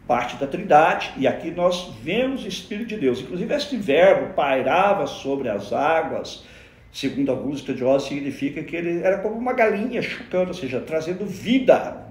parte 0.06 0.36
da 0.36 0.46
Trindade, 0.46 1.12
e 1.16 1.26
aqui 1.26 1.50
nós 1.50 1.92
vemos 2.02 2.44
o 2.44 2.48
Espírito 2.48 2.88
de 2.88 2.96
Deus. 2.98 3.20
Inclusive, 3.20 3.54
este 3.54 3.76
verbo 3.76 4.34
pairava 4.34 5.06
sobre 5.06 5.48
as 5.48 5.72
águas, 5.72 6.44
segundo 6.92 7.30
alguns 7.30 7.56
estudiosos, 7.58 8.08
significa 8.08 8.62
que 8.62 8.76
ele 8.76 9.02
era 9.02 9.18
como 9.18 9.36
uma 9.36 9.52
galinha 9.52 10.00
chocando, 10.00 10.48
ou 10.48 10.54
seja, 10.54 10.80
trazendo 10.80 11.26
vida 11.26 12.06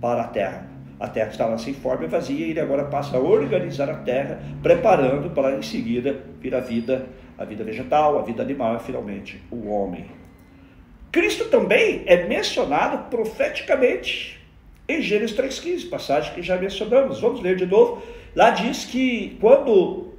para 0.00 0.22
a 0.22 0.28
terra. 0.28 0.66
A 0.98 1.08
terra 1.08 1.30
estava 1.30 1.58
sem 1.58 1.74
forma 1.74 2.04
e 2.04 2.08
vazia, 2.08 2.46
e 2.46 2.50
ele 2.50 2.60
agora 2.60 2.84
passa 2.84 3.16
a 3.16 3.20
organizar 3.20 3.90
a 3.90 3.96
terra, 3.96 4.40
preparando 4.62 5.30
para 5.30 5.56
em 5.56 5.62
seguida 5.62 6.24
vir 6.40 6.54
a 6.54 6.60
vida, 6.60 7.06
a 7.36 7.44
vida 7.44 7.62
vegetal, 7.62 8.18
a 8.18 8.22
vida 8.22 8.42
animal 8.42 8.76
e 8.76 8.80
finalmente 8.80 9.42
o 9.50 9.68
homem. 9.68 10.06
Cristo 11.12 11.44
também 11.44 12.02
é 12.06 12.26
mencionado 12.26 13.10
profeticamente 13.10 14.43
em 14.88 15.00
Gênesis 15.00 15.36
3,15, 15.36 15.88
passagem 15.88 16.34
que 16.34 16.42
já 16.42 16.56
mencionamos. 16.56 17.20
Vamos 17.20 17.40
ler 17.40 17.56
de 17.56 17.66
novo. 17.66 18.02
Lá 18.34 18.50
diz 18.50 18.84
que 18.84 19.36
quando 19.40 20.12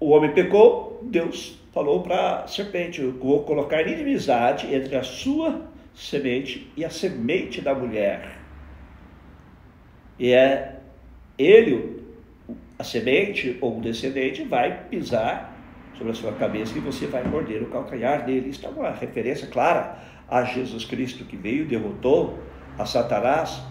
o 0.00 0.10
homem 0.10 0.32
pecou, 0.32 1.00
Deus 1.02 1.58
falou 1.72 2.02
para 2.02 2.44
a 2.44 2.46
serpente: 2.46 3.02
Eu 3.02 3.12
vou 3.12 3.42
colocar 3.42 3.82
inimizade 3.82 4.72
entre 4.74 4.96
a 4.96 5.02
sua 5.02 5.62
semente 5.94 6.70
e 6.76 6.84
a 6.84 6.90
semente 6.90 7.60
da 7.60 7.74
mulher. 7.74 8.38
E 10.18 10.32
é 10.32 10.76
ele, 11.36 12.02
a 12.78 12.84
semente 12.84 13.58
ou 13.60 13.78
o 13.78 13.80
descendente, 13.80 14.44
vai 14.44 14.88
pisar 14.88 15.52
sobre 15.96 16.12
a 16.12 16.14
sua 16.14 16.32
cabeça 16.32 16.76
e 16.76 16.80
você 16.80 17.06
vai 17.06 17.24
morder 17.24 17.62
o 17.62 17.66
calcanhar 17.66 18.24
dele. 18.24 18.48
Isso 18.48 18.64
é 18.64 18.68
uma 18.68 18.90
referência 18.90 19.48
clara 19.48 19.98
a 20.28 20.44
Jesus 20.44 20.84
Cristo 20.84 21.24
que 21.24 21.36
veio, 21.36 21.66
derrotou 21.66 22.38
a 22.78 22.86
Satanás, 22.86 23.62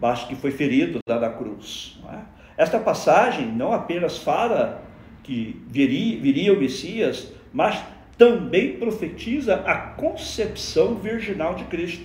mas 0.00 0.24
que 0.24 0.34
foi 0.34 0.50
ferido 0.50 0.98
lá 1.08 1.18
na 1.18 1.30
cruz. 1.30 1.98
É? 2.12 2.62
Esta 2.62 2.78
passagem 2.78 3.46
não 3.46 3.72
apenas 3.72 4.18
fala 4.18 4.82
que 5.22 5.62
viria, 5.68 6.20
viria 6.20 6.52
o 6.52 6.58
Messias, 6.58 7.32
mas 7.52 7.82
também 8.16 8.76
profetiza 8.76 9.56
a 9.56 9.76
concepção 9.76 10.94
virginal 10.96 11.54
de 11.54 11.64
Cristo. 11.64 12.04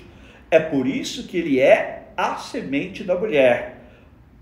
É 0.49 0.59
por 0.59 0.87
isso 0.87 1.27
que 1.27 1.37
ele 1.37 1.59
é 1.59 2.07
a 2.17 2.35
semente 2.35 3.03
da 3.03 3.15
mulher, 3.15 3.77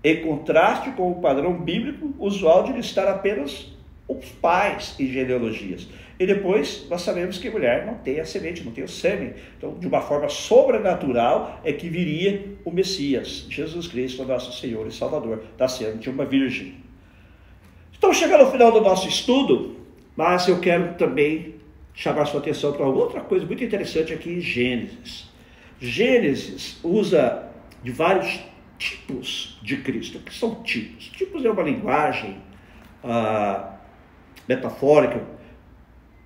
em 0.02 0.22
contraste 0.22 0.90
com 0.92 1.10
o 1.10 1.20
padrão 1.20 1.60
bíblico 1.60 2.14
usual 2.18 2.64
de 2.64 2.78
estar 2.78 3.06
apenas 3.08 3.76
os 4.08 4.24
pais 4.30 4.94
em 4.98 5.06
genealogias. 5.06 5.86
E 6.18 6.26
depois 6.26 6.86
nós 6.90 7.02
sabemos 7.02 7.38
que 7.38 7.46
a 7.46 7.50
mulher 7.50 7.86
não 7.86 7.94
tem 7.94 8.18
a 8.18 8.24
semente, 8.24 8.64
não 8.64 8.72
tem 8.72 8.82
o 8.82 8.88
sêmen. 8.88 9.34
Então, 9.56 9.78
de 9.78 9.86
uma 9.86 10.00
forma 10.00 10.28
sobrenatural, 10.28 11.60
é 11.62 11.72
que 11.72 11.88
viria 11.88 12.56
o 12.64 12.72
Messias, 12.72 13.46
Jesus 13.48 13.86
Cristo, 13.86 14.24
nosso 14.24 14.58
Senhor 14.58 14.86
e 14.86 14.92
Salvador, 14.92 15.44
nascendo 15.56 15.98
de 15.98 16.10
uma 16.10 16.24
virgem. 16.24 16.74
Estamos 17.92 18.16
chegando 18.16 18.40
ao 18.40 18.50
final 18.50 18.72
do 18.72 18.80
nosso 18.80 19.06
estudo, 19.06 19.76
mas 20.16 20.48
eu 20.48 20.58
quero 20.58 20.94
também 20.94 21.54
chamar 21.94 22.26
sua 22.26 22.40
atenção 22.40 22.72
para 22.72 22.86
outra 22.86 23.20
coisa 23.20 23.44
muito 23.44 23.62
interessante 23.62 24.12
aqui 24.12 24.30
em 24.30 24.40
Gênesis. 24.40 25.28
Gênesis 25.80 26.78
usa 26.82 27.48
de 27.82 27.92
vários 27.92 28.40
tipos 28.78 29.58
de 29.62 29.76
Cristo. 29.78 30.18
O 30.18 30.20
que 30.22 30.34
são 30.34 30.62
tipos? 30.62 31.08
Tipos 31.08 31.44
é 31.44 31.50
uma 31.50 31.62
linguagem 31.62 32.38
ah, 33.04 33.77
metafórica. 34.48 35.20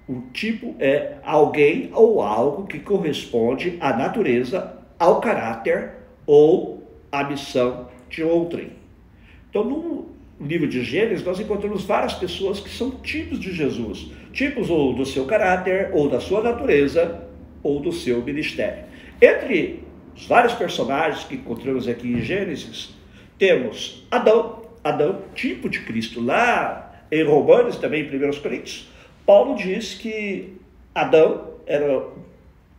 O 0.09 0.21
tipo 0.33 0.75
é 0.79 1.17
alguém 1.25 1.91
ou 1.93 2.23
algo 2.23 2.67
que 2.67 2.79
corresponde 2.79 3.77
à 3.81 3.97
natureza, 3.97 4.79
ao 4.99 5.21
caráter 5.21 5.93
ou 6.27 6.83
à 7.11 7.25
missão 7.25 7.89
de 8.09 8.23
outrem. 8.23 8.71
Então, 9.49 9.65
no 9.65 10.07
livro 10.41 10.67
de 10.67 10.83
Gênesis, 10.83 11.25
nós 11.25 11.41
encontramos 11.41 11.85
várias 11.85 12.15
pessoas 12.15 12.61
que 12.61 12.71
são 12.71 12.91
tipos 12.91 13.39
de 13.39 13.53
Jesus, 13.53 14.11
tipos 14.33 14.71
ou 14.71 14.95
do 14.95 15.05
seu 15.05 15.25
caráter, 15.25 15.91
ou 15.93 16.09
da 16.09 16.21
sua 16.21 16.43
natureza, 16.43 17.29
ou 17.63 17.81
do 17.81 17.93
seu 17.93 18.23
ministério. 18.23 18.85
Entre 19.21 19.85
os 20.17 20.27
vários 20.27 20.53
personagens 20.55 21.25
que 21.25 21.37
encontramos 21.37 21.87
aqui 21.87 22.09
em 22.09 22.23
Gênesis, 22.23 22.95
temos 23.39 24.07
Adão, 24.11 24.63
Adão, 24.83 25.23
tipo 25.35 25.69
de 25.69 25.81
Cristo. 25.81 26.21
Lá 26.21 26.92
em 27.13 27.23
Romanos, 27.25 27.77
também 27.77 28.03
em 28.03 28.29
1 28.29 28.41
Coríntios, 28.41 28.89
Paulo 29.27 29.55
diz 29.55 29.95
que 29.95 30.57
Adão 30.95 31.53
era 31.67 32.07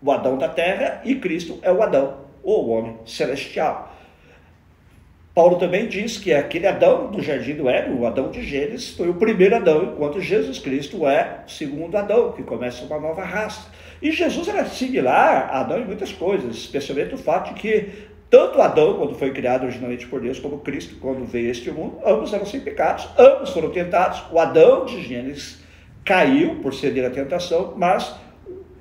o 0.02 0.12
Adão 0.12 0.38
da 0.38 0.50
terra 0.50 1.02
e 1.06 1.15
Cristo 1.15 1.60
é 1.62 1.72
o 1.72 1.84
Adão, 1.84 2.17
ou 2.41 2.65
o 2.65 2.69
homem 2.72 2.98
celestial. 3.06 3.93
Paulo 5.36 5.58
também 5.58 5.88
diz 5.88 6.17
que 6.17 6.34
aquele 6.34 6.67
Adão 6.67 7.10
do 7.10 7.22
jardim 7.22 7.56
do 7.56 7.69
Éden, 7.69 7.96
o 7.96 8.06
Adão 8.06 8.30
de 8.30 8.43
Gênesis, 8.43 8.96
foi 8.96 9.10
o 9.10 9.15
primeiro 9.15 9.56
Adão, 9.56 9.84
enquanto 9.84 10.19
Jesus 10.19 10.60
Cristo 10.60 11.08
é 11.08 11.43
o 11.48 11.50
segundo 11.50 11.96
Adão, 11.96 12.32
que 12.32 12.43
começa 12.43 12.86
uma 12.86 13.00
nova 13.00 13.24
raça. 13.24 13.67
E 14.02 14.12
Jesus 14.12 14.48
era 14.48 14.65
similar 14.65 15.50
a 15.52 15.62
Adão 15.62 15.80
em 15.80 15.86
muitas 15.86 16.12
coisas, 16.12 16.56
especialmente 16.56 17.15
o 17.15 17.17
fato 17.17 17.54
de 17.54 17.62
que 17.62 17.89
tanto 18.34 18.60
Adão, 18.60 18.96
quando 18.96 19.13
foi 19.13 19.30
criado 19.30 19.62
originalmente 19.62 20.08
por 20.08 20.19
Deus, 20.19 20.39
como 20.39 20.58
Cristo, 20.58 20.96
quando 21.00 21.24
veio 21.24 21.50
a 21.50 21.52
este 21.52 21.69
mundo, 21.69 22.00
ambos 22.04 22.34
eram 22.34 22.48
sem 22.48 22.62
pecados, 22.62 23.08
ambos 23.15 23.52
foram 23.52 23.69
tentados. 23.69 24.24
O 24.32 24.39
Adão 24.39 24.86
de 24.86 25.04
Gênesis 25.04 25.62
caiu 26.04 26.56
por 26.56 26.74
ceder 26.74 27.06
à 27.06 27.12
tentação, 27.12 27.76
mas 27.78 28.15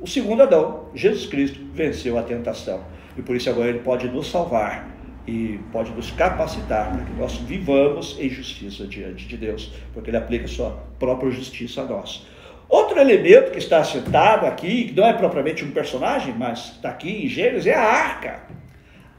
o 0.00 0.06
segundo 0.06 0.42
Adão, 0.42 0.86
Jesus 0.94 1.26
Cristo, 1.26 1.60
venceu 1.74 2.16
a 2.16 2.22
tentação. 2.22 2.82
E 3.14 3.20
por 3.20 3.36
isso 3.36 3.50
agora 3.50 3.68
ele 3.68 3.80
pode 3.80 4.08
nos 4.08 4.30
salvar 4.30 4.88
e 5.28 5.60
pode 5.70 5.90
nos 5.90 6.10
capacitar 6.12 6.90
para 6.90 7.04
que 7.04 7.12
nós 7.12 7.34
vivamos 7.36 8.16
em 8.18 8.30
justiça 8.30 8.86
diante 8.86 9.28
de 9.28 9.36
Deus, 9.36 9.70
porque 9.92 10.08
Ele 10.08 10.16
aplica 10.16 10.48
sua 10.48 10.82
própria 10.98 11.30
justiça 11.30 11.82
a 11.82 11.84
nós. 11.84 12.26
Outro 12.70 12.98
elemento 12.98 13.50
que 13.50 13.58
está 13.58 13.84
citado 13.84 14.46
aqui, 14.46 14.84
que 14.84 14.94
não 14.94 15.06
é 15.06 15.12
propriamente 15.12 15.62
um 15.62 15.72
personagem, 15.72 16.34
mas 16.38 16.72
está 16.76 16.88
aqui 16.88 17.26
em 17.26 17.28
Gênesis, 17.28 17.66
é 17.66 17.74
a 17.74 17.82
arca. 17.82 18.61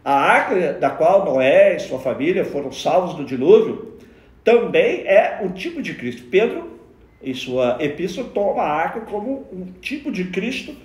A 0.04 0.14
arca 0.14 0.74
da 0.74 0.90
qual 0.90 1.24
Noé 1.24 1.76
e 1.76 1.80
sua 1.80 2.00
família 2.00 2.44
foram 2.44 2.72
salvos 2.72 3.16
do 3.16 3.24
dilúvio, 3.24 3.98
também 4.44 5.08
é 5.08 5.40
um 5.42 5.52
tipo 5.52 5.82
de 5.82 5.94
Cristo. 5.94 6.24
Pedro, 6.30 6.80
em 7.22 7.34
sua 7.34 7.78
epístola, 7.80 8.30
toma 8.34 8.62
a 8.62 8.70
arca 8.70 9.02
como 9.02 9.48
um 9.52 9.72
tipo 9.80 10.12
de 10.12 10.26
Cristo, 10.26 10.76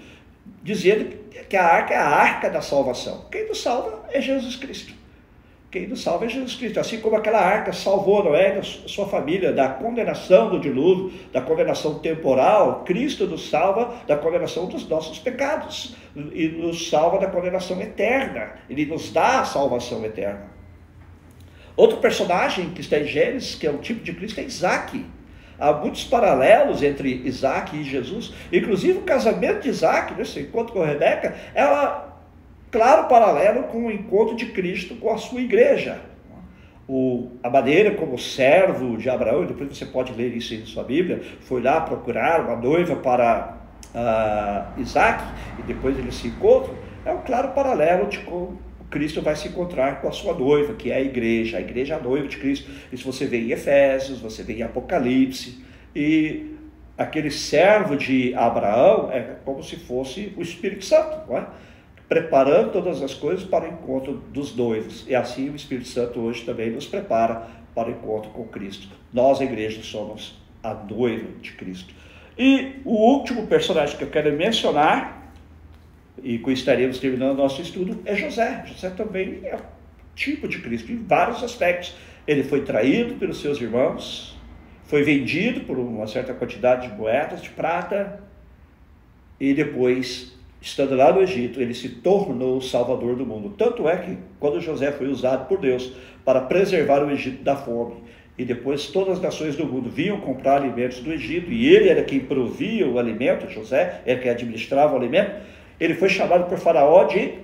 dizendo 0.62 1.16
que 1.48 1.56
a 1.56 1.64
arca 1.64 1.94
é 1.94 1.96
a 1.96 2.06
arca 2.06 2.48
da 2.48 2.60
salvação. 2.60 3.26
Quem 3.30 3.48
nos 3.48 3.60
salva 3.60 4.04
é 4.12 4.20
Jesus 4.20 4.54
Cristo. 4.54 4.97
Quem 5.70 5.86
nos 5.86 6.02
salva 6.02 6.24
é 6.24 6.28
Jesus 6.28 6.54
Cristo. 6.54 6.80
Assim 6.80 6.98
como 6.98 7.16
aquela 7.16 7.40
arca 7.40 7.74
salvou 7.74 8.24
Noé 8.24 8.58
e 8.58 8.88
sua 8.88 9.06
família 9.06 9.52
da 9.52 9.68
condenação 9.68 10.48
do 10.48 10.58
dilúvio, 10.58 11.12
da 11.30 11.42
condenação 11.42 11.98
temporal, 11.98 12.84
Cristo 12.84 13.26
nos 13.26 13.50
salva 13.50 13.94
da 14.06 14.16
condenação 14.16 14.66
dos 14.66 14.88
nossos 14.88 15.18
pecados 15.18 15.94
e 16.16 16.48
nos 16.48 16.88
salva 16.88 17.18
da 17.18 17.26
condenação 17.26 17.78
eterna. 17.82 18.52
Ele 18.70 18.86
nos 18.86 19.12
dá 19.12 19.40
a 19.40 19.44
salvação 19.44 20.02
eterna. 20.06 20.46
Outro 21.76 21.98
personagem 21.98 22.70
que 22.70 22.80
está 22.80 22.98
em 22.98 23.04
Gênesis, 23.04 23.54
que 23.54 23.66
é 23.66 23.70
o 23.70 23.78
tipo 23.78 24.02
de 24.02 24.14
Cristo, 24.14 24.40
é 24.40 24.44
Isaac. 24.44 25.04
Há 25.58 25.72
muitos 25.72 26.02
paralelos 26.04 26.82
entre 26.82 27.22
Isaac 27.26 27.76
e 27.76 27.84
Jesus. 27.84 28.32
Inclusive 28.50 28.98
o 28.98 29.02
casamento 29.02 29.62
de 29.62 29.68
Isaac, 29.68 30.14
nesse 30.14 30.40
encontro 30.40 30.72
com 30.72 30.82
Rebeca, 30.82 31.36
ela 31.54 32.07
claro 32.70 33.08
paralelo 33.08 33.64
com 33.64 33.86
o 33.86 33.90
encontro 33.90 34.36
de 34.36 34.46
Cristo 34.46 34.94
com 34.96 35.10
a 35.10 35.18
sua 35.18 35.40
igreja. 35.40 36.00
O, 36.88 37.32
a 37.42 37.50
maneira 37.50 37.90
como 37.92 38.18
servo 38.18 38.96
de 38.96 39.10
Abraão, 39.10 39.44
depois 39.44 39.76
você 39.76 39.84
pode 39.84 40.12
ler 40.14 40.34
isso 40.34 40.54
em 40.54 40.64
sua 40.64 40.84
Bíblia, 40.84 41.22
foi 41.40 41.60
lá 41.60 41.82
procurar 41.82 42.40
uma 42.40 42.56
noiva 42.56 42.96
para 42.96 43.58
uh, 43.94 44.80
Isaac, 44.80 45.22
e 45.58 45.62
depois 45.62 45.98
eles 45.98 46.14
se 46.14 46.28
encontram, 46.28 46.74
é 47.04 47.12
um 47.12 47.20
claro 47.20 47.48
paralelo 47.48 48.06
de 48.06 48.18
como 48.20 48.58
Cristo 48.90 49.20
vai 49.20 49.36
se 49.36 49.48
encontrar 49.48 50.00
com 50.00 50.08
a 50.08 50.12
sua 50.12 50.32
noiva, 50.32 50.72
que 50.74 50.90
é 50.90 50.96
a 50.96 51.00
igreja, 51.00 51.58
a 51.58 51.60
igreja 51.60 51.94
é 51.94 51.96
a 51.98 52.00
noiva 52.00 52.26
de 52.26 52.38
Cristo. 52.38 52.70
Isso 52.90 53.04
você 53.04 53.26
vê 53.26 53.38
em 53.38 53.50
Efésios, 53.50 54.20
você 54.20 54.42
vê 54.42 54.54
em 54.54 54.62
Apocalipse, 54.62 55.62
e 55.94 56.56
aquele 56.96 57.30
servo 57.30 57.96
de 57.96 58.34
Abraão 58.34 59.10
é 59.12 59.36
como 59.44 59.62
se 59.62 59.76
fosse 59.76 60.32
o 60.36 60.42
Espírito 60.42 60.84
Santo, 60.84 61.28
não 61.28 61.36
é? 61.36 61.46
Preparando 62.08 62.72
todas 62.72 63.02
as 63.02 63.12
coisas 63.12 63.44
para 63.44 63.68
o 63.68 63.72
encontro 63.72 64.14
dos 64.32 64.56
noivos. 64.56 65.04
E 65.06 65.14
assim 65.14 65.50
o 65.50 65.56
Espírito 65.56 65.88
Santo 65.88 66.20
hoje 66.20 66.42
também 66.44 66.70
nos 66.70 66.86
prepara 66.86 67.46
para 67.74 67.88
o 67.88 67.92
encontro 67.92 68.30
com 68.30 68.44
Cristo. 68.46 68.88
Nós, 69.12 69.40
a 69.40 69.44
igreja, 69.44 69.82
somos 69.82 70.40
a 70.62 70.72
noiva 70.72 71.28
de 71.40 71.52
Cristo. 71.52 71.94
E 72.36 72.76
o 72.84 72.94
último 72.94 73.46
personagem 73.46 73.96
que 73.96 74.04
eu 74.04 74.10
quero 74.10 74.32
mencionar, 74.32 75.32
e 76.22 76.38
com 76.38 76.50
estaremos 76.50 76.98
terminando 76.98 77.36
nosso 77.36 77.60
estudo, 77.60 78.00
é 78.04 78.16
José. 78.16 78.64
José 78.66 78.90
também 78.90 79.40
é 79.44 79.58
tipo 80.14 80.48
de 80.48 80.60
Cristo 80.60 80.90
em 80.90 81.04
vários 81.04 81.42
aspectos. 81.42 81.94
Ele 82.26 82.42
foi 82.42 82.62
traído 82.62 83.14
pelos 83.14 83.40
seus 83.40 83.60
irmãos, 83.60 84.36
foi 84.84 85.02
vendido 85.02 85.60
por 85.60 85.78
uma 85.78 86.06
certa 86.06 86.32
quantidade 86.32 86.88
de 86.88 86.96
moedas 86.96 87.42
de 87.42 87.50
prata 87.50 88.22
e 89.38 89.52
depois 89.52 90.37
estando 90.60 90.94
lá 90.94 91.12
no 91.12 91.22
Egito, 91.22 91.60
ele 91.60 91.74
se 91.74 91.88
tornou 91.88 92.56
o 92.56 92.62
salvador 92.62 93.16
do 93.16 93.24
mundo. 93.24 93.54
Tanto 93.56 93.88
é 93.88 93.96
que, 93.96 94.18
quando 94.40 94.60
José 94.60 94.92
foi 94.92 95.08
usado 95.08 95.46
por 95.46 95.58
Deus 95.58 95.92
para 96.24 96.40
preservar 96.42 97.04
o 97.04 97.10
Egito 97.10 97.42
da 97.42 97.56
fome, 97.56 97.96
e 98.36 98.44
depois 98.44 98.86
todas 98.86 99.14
as 99.14 99.20
nações 99.20 99.56
do 99.56 99.66
mundo 99.66 99.90
vinham 99.90 100.20
comprar 100.20 100.56
alimentos 100.56 101.00
do 101.00 101.12
Egito, 101.12 101.50
e 101.50 101.74
ele 101.74 101.88
era 101.88 102.04
quem 102.04 102.20
provia 102.20 102.86
o 102.86 102.98
alimento, 102.98 103.50
José 103.50 104.00
era 104.04 104.20
quem 104.20 104.30
administrava 104.30 104.94
o 104.94 104.96
alimento, 104.96 105.32
ele 105.80 105.94
foi 105.94 106.08
chamado 106.08 106.48
por 106.48 106.58
Faraó 106.58 107.04
de 107.04 107.34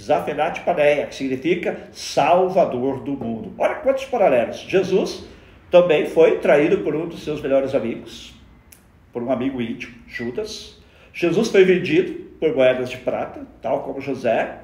Zafenat 0.00 0.60
Paneia, 0.60 1.06
que 1.06 1.14
significa 1.14 1.88
salvador 1.92 3.00
do 3.00 3.12
mundo. 3.12 3.52
Olha 3.58 3.76
quantos 3.76 4.04
paralelos. 4.06 4.60
Jesus 4.60 5.26
também 5.70 6.06
foi 6.06 6.38
traído 6.38 6.78
por 6.78 6.94
um 6.94 7.06
dos 7.06 7.22
seus 7.22 7.42
melhores 7.42 7.74
amigos, 7.74 8.32
por 9.12 9.22
um 9.22 9.30
amigo 9.30 9.60
íntimo, 9.60 9.94
Judas. 10.06 10.78
Jesus 11.12 11.48
foi 11.48 11.64
vendido 11.64 12.27
por 12.38 12.54
moedas 12.54 12.90
de 12.90 12.98
prata, 12.98 13.46
tal 13.60 13.82
como 13.82 14.00
José, 14.00 14.60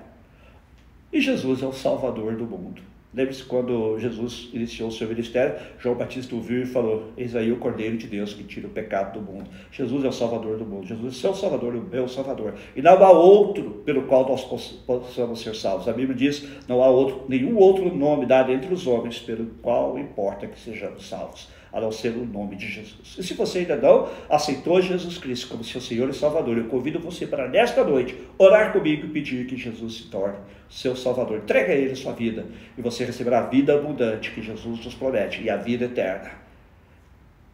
e 1.13 1.21
Jesus 1.21 1.63
é 1.63 1.67
o 1.67 1.73
Salvador 1.73 2.35
do 2.37 2.45
mundo. 2.45 2.83
Lembre-se 3.15 3.45
quando 3.45 3.97
Jesus 4.01 4.51
iniciou 4.53 4.89
o 4.89 4.93
seu 4.93 5.07
ministério, 5.07 5.55
João 5.79 5.95
Batista 5.95 6.35
ouviu 6.35 6.63
e 6.63 6.67
falou: 6.67 7.13
Eis 7.17 7.37
aí 7.37 7.53
o 7.53 7.59
Cordeiro 7.59 7.97
de 7.97 8.09
Deus 8.09 8.35
que 8.35 8.43
tira 8.43 8.67
o 8.67 8.71
pecado 8.71 9.21
do 9.21 9.25
mundo. 9.25 9.49
Jesus 9.71 10.05
é 10.05 10.09
o 10.09 10.13
Salvador 10.13 10.59
do 10.59 10.65
mundo. 10.65 10.85
Jesus 10.85 11.15
é 11.15 11.17
o 11.17 11.21
seu 11.21 11.35
Salvador, 11.35 11.77
o 11.77 11.81
meu 11.81 12.09
Salvador. 12.09 12.55
E 12.75 12.83
não 12.83 13.05
há 13.05 13.13
outro 13.13 13.83
pelo 13.85 14.03
qual 14.03 14.29
nós 14.29 14.43
possamos 14.43 15.41
ser 15.41 15.55
salvos. 15.55 15.87
A 15.87 15.93
Bíblia 15.93 16.17
diz: 16.17 16.45
não 16.67 16.83
há 16.83 16.89
outro, 16.89 17.25
nenhum 17.29 17.57
outro 17.57 17.95
nome 17.95 18.27
dado 18.27 18.51
entre 18.51 18.75
os 18.75 18.85
homens 18.85 19.21
pelo 19.21 19.47
qual 19.63 19.97
importa 19.97 20.49
que 20.49 20.59
sejamos 20.59 21.09
salvos 21.09 21.49
a 21.75 21.81
não 21.81 21.91
ser 21.91 22.11
o 22.11 22.25
nome 22.25 22.55
de 22.55 22.69
Jesus. 22.69 23.17
E 23.19 23.23
se 23.23 23.35
você 23.35 23.59
ainda 23.59 23.75
não 23.75 24.09
aceitou 24.31 24.81
Jesus 24.81 25.19
Cristo 25.19 25.49
como 25.49 25.65
seu 25.65 25.81
Senhor 25.81 26.09
e 26.09 26.15
Salvador, 26.15 26.57
eu 26.57 26.67
convido 26.67 27.01
você 27.01 27.27
para 27.27 27.49
nesta 27.49 27.83
noite 27.83 28.17
orar 28.39 28.73
comigo 28.73 29.07
e 29.07 29.11
pedir 29.11 29.45
que 29.47 29.57
Jesus 29.57 29.95
se 29.97 30.05
torne 30.05 30.37
seu 30.71 30.95
Salvador. 30.95 31.39
Entrega 31.39 31.73
a 31.73 31.77
Ele 31.77 31.91
a 31.91 31.97
sua 31.97 32.13
vida 32.13 32.47
e 32.79 32.81
você 32.81 33.05
receberá 33.05 33.41
a 33.41 33.47
vida 33.47 33.75
abundante 33.75 34.31
que 34.31 34.41
Jesus 34.41 34.85
nos 34.85 34.95
promete 34.95 35.43
e 35.43 35.51
a 35.51 35.57
vida 35.57 35.87
eterna. 35.87 36.31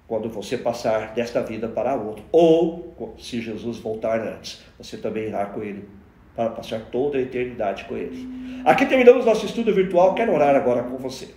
Quando 0.07 0.29
você 0.29 0.59
passar 0.59 1.15
desta 1.15 1.43
vida 1.43 1.67
para 1.69 1.93
a 1.93 1.95
outra, 1.95 2.23
ou 2.31 2.95
se 3.19 3.41
Jesus 3.41 3.79
voltar 3.79 4.21
antes, 4.21 4.61
você 4.77 4.99
também 4.99 5.29
irá 5.29 5.47
com 5.47 5.63
Ele 5.63 5.89
para 6.37 6.51
passar 6.51 6.81
toda 6.93 7.17
a 7.17 7.23
eternidade 7.23 7.85
com 7.85 7.97
Ele. 7.97 8.29
Aqui 8.67 8.85
terminamos 8.85 9.25
nosso 9.25 9.47
estudo 9.47 9.73
virtual. 9.73 10.15
Quero 10.15 10.35
orar 10.35 10.55
agora 10.55 10.83
com 10.83 10.99
você. 10.99 11.29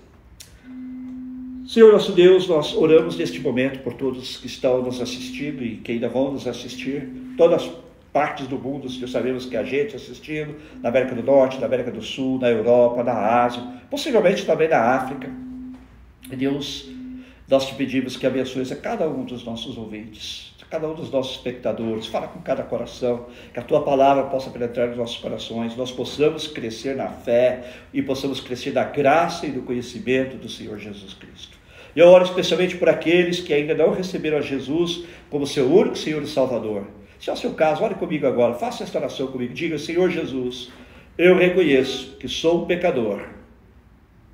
Senhor 1.74 1.92
nosso 1.92 2.12
Deus, 2.12 2.48
nós 2.48 2.76
oramos 2.76 3.18
neste 3.18 3.40
momento 3.40 3.80
por 3.80 3.94
todos 3.94 4.38
que 4.38 4.46
estão 4.46 4.84
nos 4.84 5.02
assistindo 5.02 5.64
e 5.64 5.78
que 5.78 5.94
ainda 5.94 6.08
vão 6.08 6.32
nos 6.32 6.46
assistir, 6.46 7.10
todas 7.36 7.64
as 7.64 7.72
partes 8.14 8.46
do 8.46 8.60
mundo, 8.60 8.88
que 8.88 9.08
sabemos 9.08 9.48
que 9.48 9.58
a 9.58 9.64
gente 9.64 9.96
assistindo, 9.96 10.56
na 10.84 10.90
América 10.90 11.16
do 11.16 11.24
Norte, 11.24 11.60
na 11.60 11.66
América 11.66 11.90
do 11.90 12.00
Sul, 12.00 12.38
na 12.38 12.52
Europa, 12.52 13.04
na 13.04 13.14
Ásia, 13.14 13.64
possivelmente 13.90 14.46
também 14.46 14.70
na 14.70 14.78
África. 14.78 15.28
Deus, 16.38 16.92
nós 17.50 17.66
te 17.66 17.74
pedimos 17.74 18.18
que 18.18 18.28
abençoes 18.28 18.72
a 18.72 18.76
cada 18.76 19.10
um 19.10 19.26
dos 19.26 19.44
nossos 19.44 19.76
ouvintes, 19.76 20.54
a 20.62 20.66
cada 20.66 20.88
um 20.88 20.94
dos 20.94 21.10
nossos 21.10 21.38
espectadores, 21.38 22.06
fala 22.06 22.28
com 22.28 22.40
cada 22.42 22.62
coração, 22.62 23.26
que 23.52 23.60
a 23.60 23.64
tua 23.64 23.82
palavra 23.82 24.26
possa 24.26 24.52
penetrar 24.52 24.90
nos 24.90 24.98
nossos 24.98 25.18
corações, 25.18 25.76
nós 25.76 25.92
possamos 25.92 26.46
crescer 26.46 26.96
na 26.96 27.08
fé 27.08 27.64
e 27.92 28.00
possamos 28.04 28.40
crescer 28.40 28.74
na 28.74 28.84
graça 28.84 29.48
e 29.48 29.50
no 29.50 29.64
conhecimento 29.64 30.38
do 30.38 30.48
Senhor 30.48 30.78
Jesus 30.78 31.16
Cristo. 31.16 31.53
Eu 31.96 32.08
oro 32.08 32.24
especialmente 32.24 32.76
por 32.76 32.90
aqueles 32.90 33.40
que 33.40 33.54
ainda 33.54 33.76
não 33.76 33.94
receberam 33.94 34.38
a 34.38 34.42
Jesus 34.42 35.04
como 35.30 35.46
seu 35.46 35.72
único 35.72 35.96
Senhor 35.96 36.24
e 36.24 36.28
Salvador. 36.28 36.88
Se 37.20 37.30
é 37.30 37.34
o 37.34 37.38
seu 37.38 37.54
caso, 37.54 37.84
ore 37.84 37.96
comigo 37.96 38.26
agora, 38.26 38.56
faça 38.56 38.84
esta 38.84 38.98
oração 38.98 39.28
comigo. 39.28 39.54
Diga: 39.54 39.78
Senhor 39.78 40.10
Jesus, 40.10 40.72
eu 41.18 41.38
reconheço 41.38 42.18
que 42.20 42.28
sou 42.28 42.64
um 42.64 42.66
pecador 42.66 43.22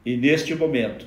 e 0.05 0.15
neste 0.15 0.55
momento 0.55 1.05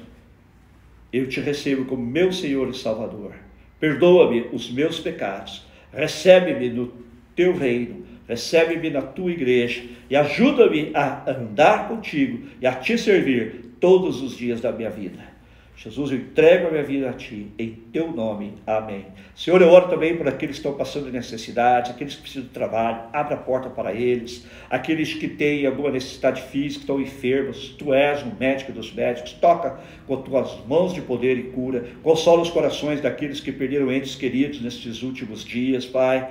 eu 1.13 1.29
te 1.29 1.41
recebo 1.41 1.87
como 1.87 2.05
meu 2.05 2.33
Senhor 2.33 2.69
e 2.69 2.77
Salvador. 2.77 3.33
Perdoa-me 3.81 4.47
os 4.53 4.71
meus 4.71 5.01
pecados, 5.01 5.67
recebe-me 5.93 6.69
no 6.69 6.93
teu 7.35 7.57
reino, 7.57 8.07
recebe-me 8.29 8.91
na 8.91 9.03
tua 9.03 9.33
igreja 9.33 9.83
e 10.09 10.15
ajuda-me 10.15 10.91
a 10.95 11.31
andar 11.31 11.89
contigo 11.89 12.47
e 12.61 12.67
a 12.67 12.75
te 12.75 12.97
servir 12.97 13.73
todos 13.81 14.23
os 14.23 14.37
dias 14.37 14.61
da 14.61 14.71
minha 14.71 14.91
vida. 14.91 15.32
Jesus, 15.75 16.13
eu 16.13 16.19
entrego 16.19 16.69
a 16.69 16.71
minha 16.71 16.83
vida 16.83 17.11
a 17.11 17.13
Ti, 17.13 17.51
em 17.59 17.71
Teu 17.93 18.13
nome. 18.13 18.55
Amém. 18.67 19.07
Senhor, 19.35 19.61
eu 19.61 19.69
oro 19.69 19.89
também 19.89 20.17
por 20.17 20.29
aqueles 20.29 20.57
que 20.57 20.61
estão 20.61 20.75
passando 20.75 21.11
necessidade, 21.11 21.91
aqueles 21.91 22.15
que 22.15 22.23
precisam 22.23 22.45
de 22.45 22.51
trabalho, 22.51 23.03
abra 23.13 23.35
a 23.35 23.39
porta 23.39 23.69
para 23.69 23.93
eles, 23.93 24.47
aqueles 24.71 25.15
que 25.15 25.27
têm 25.27 25.67
alguma 25.67 25.91
necessidade 25.91 26.43
física, 26.43 26.83
estão 26.83 27.01
enfermos, 27.01 27.71
Tu 27.79 27.93
és 27.93 28.23
o 28.23 28.33
médico 28.39 28.71
dos 28.71 28.93
médicos, 28.93 29.33
toca 29.33 29.81
com 30.07 30.17
Tuas 30.19 30.65
mãos 30.69 30.95
de 30.95 31.01
poder 31.01 31.37
e 31.39 31.45
cura, 31.45 31.87
consola 32.03 32.43
os 32.43 32.51
corações 32.51 33.01
daqueles 33.01 33.41
que 33.41 33.51
perderam 33.51 33.91
entes 33.91 34.15
queridos 34.15 34.61
nestes 34.61 35.03
últimos 35.03 35.45
dias, 35.45 35.85
Pai 35.87 36.31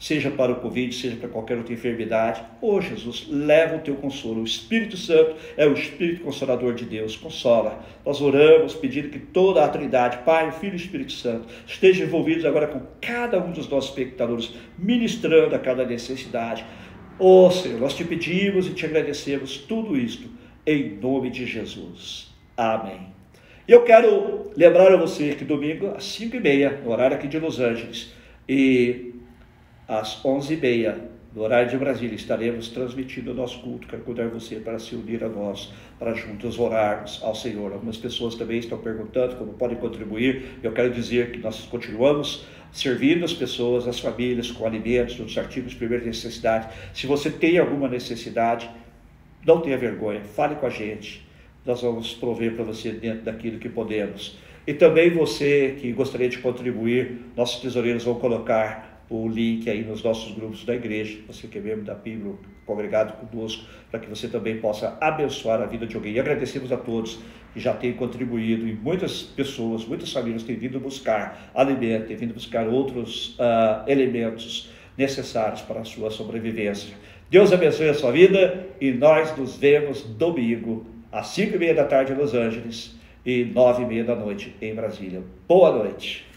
seja 0.00 0.30
para 0.30 0.50
o 0.50 0.56
Covid, 0.56 0.92
seja 0.94 1.16
para 1.16 1.28
qualquer 1.28 1.58
outra 1.58 1.74
enfermidade. 1.74 2.42
Oh 2.62 2.80
Jesus, 2.80 3.26
leva 3.28 3.76
o 3.76 3.80
teu 3.80 3.94
consolo. 3.96 4.40
O 4.40 4.44
Espírito 4.44 4.96
Santo 4.96 5.36
é 5.58 5.66
o 5.66 5.74
Espírito 5.74 6.24
Consolador 6.24 6.74
de 6.74 6.86
Deus. 6.86 7.16
Consola. 7.16 7.84
Nós 8.04 8.22
oramos 8.22 8.74
pedindo 8.74 9.10
que 9.10 9.18
toda 9.18 9.62
a 9.62 9.68
Trindade, 9.68 10.18
Pai, 10.24 10.50
Filho 10.52 10.72
e 10.72 10.76
Espírito 10.76 11.12
Santo, 11.12 11.46
estejam 11.66 12.06
envolvidos 12.06 12.46
agora 12.46 12.66
com 12.66 12.80
cada 12.98 13.38
um 13.38 13.52
dos 13.52 13.68
nossos 13.68 13.90
espectadores, 13.90 14.54
ministrando 14.78 15.54
a 15.54 15.58
cada 15.58 15.84
necessidade. 15.84 16.64
Oh 17.18 17.50
Senhor, 17.50 17.78
nós 17.78 17.94
te 17.94 18.02
pedimos 18.02 18.66
e 18.66 18.70
te 18.72 18.86
agradecemos 18.86 19.58
tudo 19.58 19.98
isto 19.98 20.30
em 20.66 20.96
nome 20.96 21.28
de 21.28 21.44
Jesus. 21.44 22.34
Amém. 22.56 23.08
E 23.68 23.72
eu 23.72 23.84
quero 23.84 24.50
lembrar 24.56 24.90
a 24.92 24.96
você 24.96 25.34
que 25.34 25.44
domingo, 25.44 25.88
às 25.88 26.04
5 26.04 26.36
e 26.36 26.40
meia, 26.40 26.80
no 26.82 26.90
horário 26.90 27.16
aqui 27.16 27.28
de 27.28 27.38
Los 27.38 27.60
Angeles, 27.60 28.14
e 28.48 29.09
às 29.90 30.24
11 30.24 30.54
e 30.54 30.56
meia, 30.56 30.96
no 31.34 31.42
horário 31.42 31.68
de 31.68 31.76
Brasília, 31.76 32.14
estaremos 32.14 32.68
transmitindo 32.68 33.32
o 33.32 33.34
nosso 33.34 33.58
culto. 33.58 33.88
Quero 33.88 34.04
convidar 34.04 34.28
você 34.28 34.60
para 34.60 34.78
se 34.78 34.94
unir 34.94 35.24
a 35.24 35.28
nós, 35.28 35.72
para 35.98 36.14
juntos 36.14 36.60
orarmos 36.60 37.20
ao 37.24 37.34
Senhor. 37.34 37.72
Algumas 37.72 37.96
pessoas 37.96 38.36
também 38.36 38.60
estão 38.60 38.78
perguntando 38.78 39.34
como 39.34 39.54
podem 39.54 39.76
contribuir. 39.76 40.60
Eu 40.62 40.70
quero 40.70 40.92
dizer 40.92 41.32
que 41.32 41.40
nós 41.40 41.62
continuamos 41.62 42.46
servindo 42.70 43.24
as 43.24 43.32
pessoas, 43.32 43.88
as 43.88 43.98
famílias, 43.98 44.52
com 44.52 44.64
alimentos, 44.64 45.18
os 45.18 45.36
artigos 45.36 45.72
de 45.72 45.78
primeira 45.78 46.04
necessidade. 46.04 46.68
Se 46.94 47.08
você 47.08 47.28
tem 47.28 47.58
alguma 47.58 47.88
necessidade, 47.88 48.70
não 49.44 49.60
tenha 49.60 49.76
vergonha, 49.76 50.20
fale 50.20 50.54
com 50.54 50.66
a 50.66 50.70
gente. 50.70 51.26
Nós 51.66 51.82
vamos 51.82 52.14
prover 52.14 52.54
para 52.54 52.62
você 52.62 52.92
dentro 52.92 53.24
daquilo 53.24 53.58
que 53.58 53.68
podemos. 53.68 54.38
E 54.64 54.72
também 54.72 55.10
você 55.10 55.74
que 55.80 55.90
gostaria 55.90 56.28
de 56.28 56.38
contribuir, 56.38 57.22
nossos 57.36 57.60
tesoureiros 57.60 58.04
vão 58.04 58.14
colocar 58.14 58.89
o 59.10 59.28
link 59.28 59.68
aí 59.68 59.84
nos 59.84 60.02
nossos 60.02 60.32
grupos 60.34 60.64
da 60.64 60.74
igreja, 60.74 61.18
você 61.26 61.48
que 61.48 61.58
é 61.58 61.60
membro 61.60 61.84
da 61.84 61.96
PIBRO, 61.96 62.38
congregado 62.64 63.26
conosco, 63.26 63.64
para 63.90 63.98
que 63.98 64.08
você 64.08 64.28
também 64.28 64.58
possa 64.58 64.96
abençoar 65.00 65.60
a 65.60 65.66
vida 65.66 65.84
de 65.84 65.96
alguém. 65.96 66.14
E 66.14 66.20
agradecemos 66.20 66.70
a 66.70 66.76
todos 66.76 67.18
que 67.52 67.58
já 67.58 67.74
têm 67.74 67.92
contribuído 67.92 68.68
e 68.68 68.72
muitas 68.72 69.22
pessoas, 69.22 69.84
muitas 69.84 70.12
famílias 70.12 70.44
têm 70.44 70.54
vindo 70.54 70.78
buscar 70.78 71.50
alimento, 71.52 72.06
têm 72.06 72.16
vindo 72.16 72.32
buscar 72.32 72.68
outros 72.68 73.36
uh, 73.40 73.88
elementos 73.88 74.70
necessários 74.96 75.60
para 75.62 75.80
a 75.80 75.84
sua 75.84 76.10
sobrevivência. 76.10 76.94
Deus 77.28 77.52
abençoe 77.52 77.88
a 77.88 77.94
sua 77.94 78.12
vida 78.12 78.68
e 78.80 78.92
nós 78.92 79.36
nos 79.36 79.56
vemos 79.56 80.02
domingo, 80.02 80.86
às 81.10 81.28
5 81.28 81.56
e 81.56 81.58
meia 81.58 81.74
da 81.74 81.84
tarde 81.84 82.12
em 82.12 82.16
Los 82.16 82.34
Angeles 82.34 82.96
e 83.26 83.44
9 83.44 83.82
e 83.82 83.86
meia 83.86 84.04
da 84.04 84.14
noite 84.14 84.54
em 84.62 84.72
Brasília. 84.72 85.22
Boa 85.48 85.72
noite. 85.72 86.29